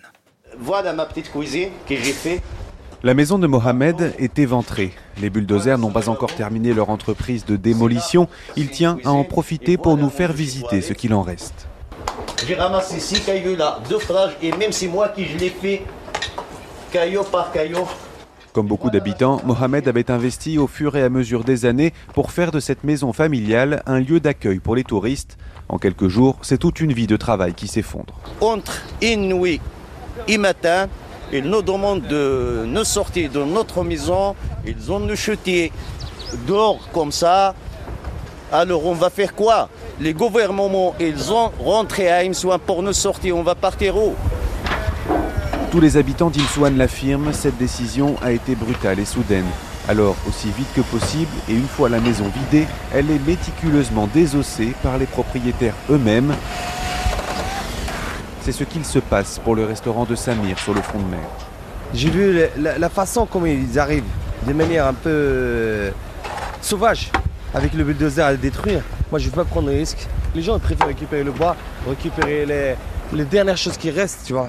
Voilà 0.58 0.94
ma 0.94 1.04
petite 1.04 1.30
cuisine 1.30 1.68
que 1.86 1.96
j'ai 1.96 2.12
fait. 2.12 2.42
La 3.02 3.14
maison 3.14 3.38
de 3.38 3.46
Mohamed 3.46 4.14
est 4.18 4.38
éventrée. 4.38 4.92
Les 5.22 5.30
bulldozers 5.30 5.78
n'ont 5.78 5.90
pas 5.90 6.08
encore 6.08 6.34
terminé 6.34 6.74
leur 6.74 6.90
entreprise 6.90 7.46
de 7.46 7.56
démolition. 7.56 8.28
Il 8.56 8.70
tient 8.70 8.98
à 9.04 9.10
en 9.10 9.24
profiter 9.24 9.78
pour 9.78 9.96
nous 9.96 10.10
faire 10.10 10.32
visiter 10.32 10.82
ce 10.82 10.92
qu'il 10.92 11.14
en 11.14 11.22
reste. 11.22 11.69
J'ai 12.46 12.54
ramassé 12.54 13.00
six 13.00 13.20
cailloux 13.20 13.54
là, 13.54 13.78
deux 13.88 13.98
frages, 13.98 14.36
et 14.42 14.50
même 14.52 14.72
c'est 14.72 14.88
moi 14.88 15.08
qui 15.08 15.26
je 15.26 15.36
l'ai 15.36 15.50
fait 15.50 15.82
caillot 16.90 17.22
par 17.24 17.52
caillot. 17.52 17.86
Comme 18.52 18.66
beaucoup 18.66 18.90
d'habitants, 18.90 19.40
Mohamed 19.44 19.86
avait 19.86 20.10
investi 20.10 20.58
au 20.58 20.66
fur 20.66 20.96
et 20.96 21.02
à 21.02 21.08
mesure 21.08 21.44
des 21.44 21.66
années 21.66 21.92
pour 22.14 22.32
faire 22.32 22.50
de 22.50 22.58
cette 22.58 22.82
maison 22.82 23.12
familiale 23.12 23.82
un 23.86 24.00
lieu 24.00 24.18
d'accueil 24.18 24.58
pour 24.58 24.74
les 24.74 24.84
touristes. 24.84 25.36
En 25.68 25.78
quelques 25.78 26.08
jours, 26.08 26.36
c'est 26.42 26.58
toute 26.58 26.80
une 26.80 26.92
vie 26.92 27.06
de 27.06 27.16
travail 27.16 27.54
qui 27.54 27.68
s'effondre. 27.68 28.14
Entre 28.40 28.82
une 29.00 29.28
nuit 29.28 29.60
et 30.26 30.38
matin, 30.38 30.88
ils 31.32 31.44
nous 31.44 31.62
demandent 31.62 32.08
de 32.08 32.64
nous 32.66 32.84
sortir 32.84 33.30
de 33.30 33.44
notre 33.44 33.84
maison. 33.84 34.34
Ils 34.66 34.90
ont 34.90 34.98
nous 34.98 35.14
jeté 35.14 35.70
dehors 36.48 36.80
comme 36.92 37.12
ça. 37.12 37.54
Alors 38.50 38.84
on 38.86 38.94
va 38.94 39.10
faire 39.10 39.34
quoi? 39.34 39.68
Les 40.00 40.14
gouvernements, 40.14 40.94
ils 40.98 41.30
ont 41.30 41.50
rentré 41.62 42.10
à 42.10 42.20
Imsouane 42.20 42.58
pour 42.58 42.82
nous 42.82 42.94
sortir. 42.94 43.36
On 43.36 43.42
va 43.42 43.54
partir 43.54 43.98
où? 43.98 44.14
Tous 45.70 45.78
les 45.78 45.98
habitants 45.98 46.30
d'Imsouane 46.30 46.78
l'affirment, 46.78 47.34
cette 47.34 47.58
décision 47.58 48.16
a 48.22 48.32
été 48.32 48.54
brutale 48.54 48.98
et 48.98 49.04
soudaine. 49.04 49.44
Alors, 49.88 50.16
aussi 50.26 50.48
vite 50.56 50.72
que 50.74 50.80
possible, 50.80 51.30
et 51.50 51.52
une 51.52 51.68
fois 51.68 51.90
la 51.90 52.00
maison 52.00 52.24
vidée, 52.34 52.66
elle 52.94 53.10
est 53.10 53.26
méticuleusement 53.26 54.08
désossée 54.14 54.72
par 54.82 54.96
les 54.96 55.04
propriétaires 55.04 55.74
eux-mêmes. 55.90 56.34
C'est 58.40 58.52
ce 58.52 58.64
qu'il 58.64 58.86
se 58.86 59.00
passe 59.00 59.38
pour 59.38 59.54
le 59.54 59.66
restaurant 59.66 60.06
de 60.06 60.14
Samir 60.14 60.58
sur 60.58 60.72
le 60.72 60.80
front 60.80 60.98
de 60.98 61.10
mer. 61.10 61.28
J'ai 61.92 62.08
vu 62.08 62.40
la, 62.56 62.78
la, 62.78 62.88
façon 62.88 63.26
comme 63.26 63.46
ils 63.46 63.78
arrivent, 63.78 64.04
de 64.46 64.52
manière 64.54 64.86
un 64.86 64.94
peu 64.94 65.10
euh, 65.10 65.90
sauvage, 66.62 67.10
avec 67.54 67.74
le 67.74 67.84
bulldozer 67.84 68.22
à 68.22 68.32
le 68.32 68.38
détruire. 68.38 68.82
Moi, 69.10 69.18
je 69.18 69.26
ne 69.26 69.30
veux 69.30 69.36
pas 69.36 69.44
prendre 69.44 69.68
de 69.68 69.74
risque. 69.74 70.06
Les 70.34 70.42
gens 70.42 70.58
préfèrent 70.58 70.86
récupérer 70.86 71.24
le 71.24 71.32
bois, 71.32 71.56
récupérer 71.88 72.46
les, 72.46 72.74
les 73.12 73.24
dernières 73.24 73.56
choses 73.56 73.76
qui 73.76 73.90
restent, 73.90 74.26
tu 74.26 74.32
vois. 74.32 74.48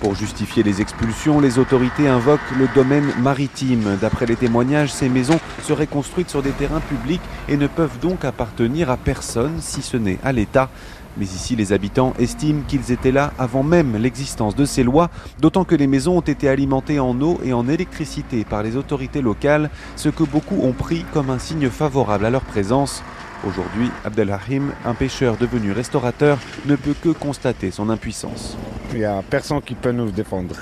Pour 0.00 0.14
justifier 0.14 0.62
les 0.62 0.80
expulsions, 0.80 1.40
les 1.40 1.58
autorités 1.58 2.08
invoquent 2.08 2.40
le 2.58 2.68
domaine 2.74 3.12
maritime. 3.20 3.98
D'après 4.00 4.24
les 4.24 4.34
témoignages, 4.34 4.90
ces 4.90 5.10
maisons 5.10 5.38
seraient 5.62 5.86
construites 5.86 6.30
sur 6.30 6.42
des 6.42 6.52
terrains 6.52 6.80
publics 6.80 7.20
et 7.50 7.58
ne 7.58 7.66
peuvent 7.66 7.98
donc 8.00 8.24
appartenir 8.24 8.88
à 8.90 8.96
personne 8.96 9.58
si 9.60 9.82
ce 9.82 9.98
n'est 9.98 10.18
à 10.24 10.32
l'État. 10.32 10.70
Mais 11.18 11.26
ici, 11.26 11.54
les 11.54 11.74
habitants 11.74 12.14
estiment 12.18 12.62
qu'ils 12.66 12.92
étaient 12.92 13.12
là 13.12 13.32
avant 13.38 13.62
même 13.62 13.96
l'existence 13.96 14.56
de 14.56 14.64
ces 14.64 14.84
lois, 14.84 15.10
d'autant 15.38 15.64
que 15.64 15.74
les 15.74 15.86
maisons 15.86 16.16
ont 16.16 16.22
été 16.22 16.48
alimentées 16.48 16.98
en 16.98 17.20
eau 17.20 17.38
et 17.44 17.52
en 17.52 17.68
électricité 17.68 18.44
par 18.44 18.62
les 18.62 18.76
autorités 18.76 19.20
locales, 19.20 19.68
ce 19.96 20.08
que 20.08 20.22
beaucoup 20.22 20.62
ont 20.62 20.72
pris 20.72 21.04
comme 21.12 21.28
un 21.28 21.38
signe 21.38 21.68
favorable 21.68 22.24
à 22.24 22.30
leur 22.30 22.42
présence. 22.42 23.02
Aujourd'hui, 23.46 23.90
Abdelrahim, 24.04 24.72
un 24.84 24.94
pêcheur 24.94 25.36
devenu 25.38 25.72
restaurateur, 25.72 26.38
ne 26.66 26.76
peut 26.76 26.94
que 27.00 27.08
constater 27.08 27.70
son 27.70 27.88
impuissance. 27.88 28.56
Il 28.92 28.98
n'y 28.98 29.04
a 29.04 29.22
personne 29.28 29.62
qui 29.62 29.74
peut 29.74 29.92
nous 29.92 30.10
défendre. 30.10 30.56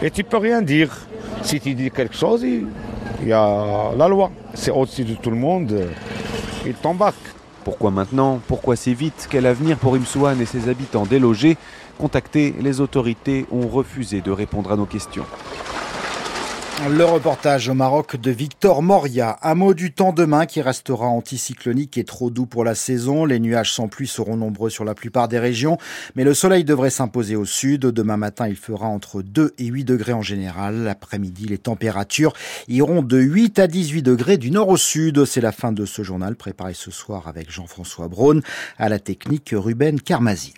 Et 0.00 0.10
tu 0.10 0.24
peux 0.24 0.38
rien 0.38 0.62
dire. 0.62 0.96
Si 1.42 1.60
tu 1.60 1.74
dis 1.74 1.90
quelque 1.90 2.16
chose, 2.16 2.42
il 2.42 2.68
y 3.26 3.32
a 3.32 3.90
la 3.96 4.08
loi. 4.08 4.30
C'est 4.54 4.70
au-dessus 4.70 5.04
de 5.04 5.14
tout 5.14 5.30
le 5.30 5.36
monde. 5.36 5.88
Il 6.64 6.74
t'embarque. 6.74 7.16
Pourquoi 7.64 7.90
maintenant? 7.90 8.40
Pourquoi 8.46 8.74
si 8.76 8.94
vite? 8.94 9.28
Quel 9.28 9.44
avenir 9.44 9.76
pour 9.76 9.94
Imsouane 9.94 10.40
et 10.40 10.46
ses 10.46 10.70
habitants 10.70 11.04
délogés? 11.04 11.58
Contactés, 11.98 12.54
les 12.60 12.80
autorités 12.80 13.44
ont 13.52 13.68
refusé 13.68 14.22
de 14.22 14.30
répondre 14.30 14.72
à 14.72 14.76
nos 14.76 14.86
questions. 14.86 15.26
Le 16.86 17.04
reportage 17.04 17.68
au 17.68 17.74
Maroc 17.74 18.14
de 18.14 18.30
Victor 18.30 18.82
Moria. 18.82 19.36
Un 19.42 19.56
mot 19.56 19.74
du 19.74 19.92
temps 19.92 20.12
demain 20.12 20.46
qui 20.46 20.62
restera 20.62 21.06
anticyclonique 21.06 21.98
et 21.98 22.04
trop 22.04 22.30
doux 22.30 22.46
pour 22.46 22.64
la 22.64 22.76
saison. 22.76 23.24
Les 23.24 23.40
nuages 23.40 23.72
sans 23.72 23.88
pluie 23.88 24.06
seront 24.06 24.36
nombreux 24.36 24.70
sur 24.70 24.84
la 24.84 24.94
plupart 24.94 25.26
des 25.26 25.40
régions, 25.40 25.76
mais 26.14 26.22
le 26.22 26.34
soleil 26.34 26.62
devrait 26.62 26.90
s'imposer 26.90 27.34
au 27.34 27.44
sud. 27.44 27.80
Demain 27.80 28.16
matin, 28.16 28.46
il 28.46 28.56
fera 28.56 28.86
entre 28.86 29.22
2 29.22 29.54
et 29.58 29.66
8 29.66 29.84
degrés 29.84 30.12
en 30.12 30.22
général. 30.22 30.84
L'après-midi, 30.84 31.46
les 31.46 31.58
températures 31.58 32.32
iront 32.68 33.02
de 33.02 33.18
8 33.18 33.58
à 33.58 33.66
18 33.66 34.02
degrés 34.02 34.38
du 34.38 34.52
nord 34.52 34.68
au 34.68 34.76
sud. 34.76 35.24
C'est 35.24 35.40
la 35.40 35.52
fin 35.52 35.72
de 35.72 35.84
ce 35.84 36.02
journal 36.02 36.36
préparé 36.36 36.74
ce 36.74 36.92
soir 36.92 37.26
avec 37.26 37.50
Jean-François 37.50 38.06
Braun 38.06 38.40
à 38.78 38.88
la 38.88 39.00
technique 39.00 39.50
Ruben 39.52 40.00
Carmazine. 40.00 40.54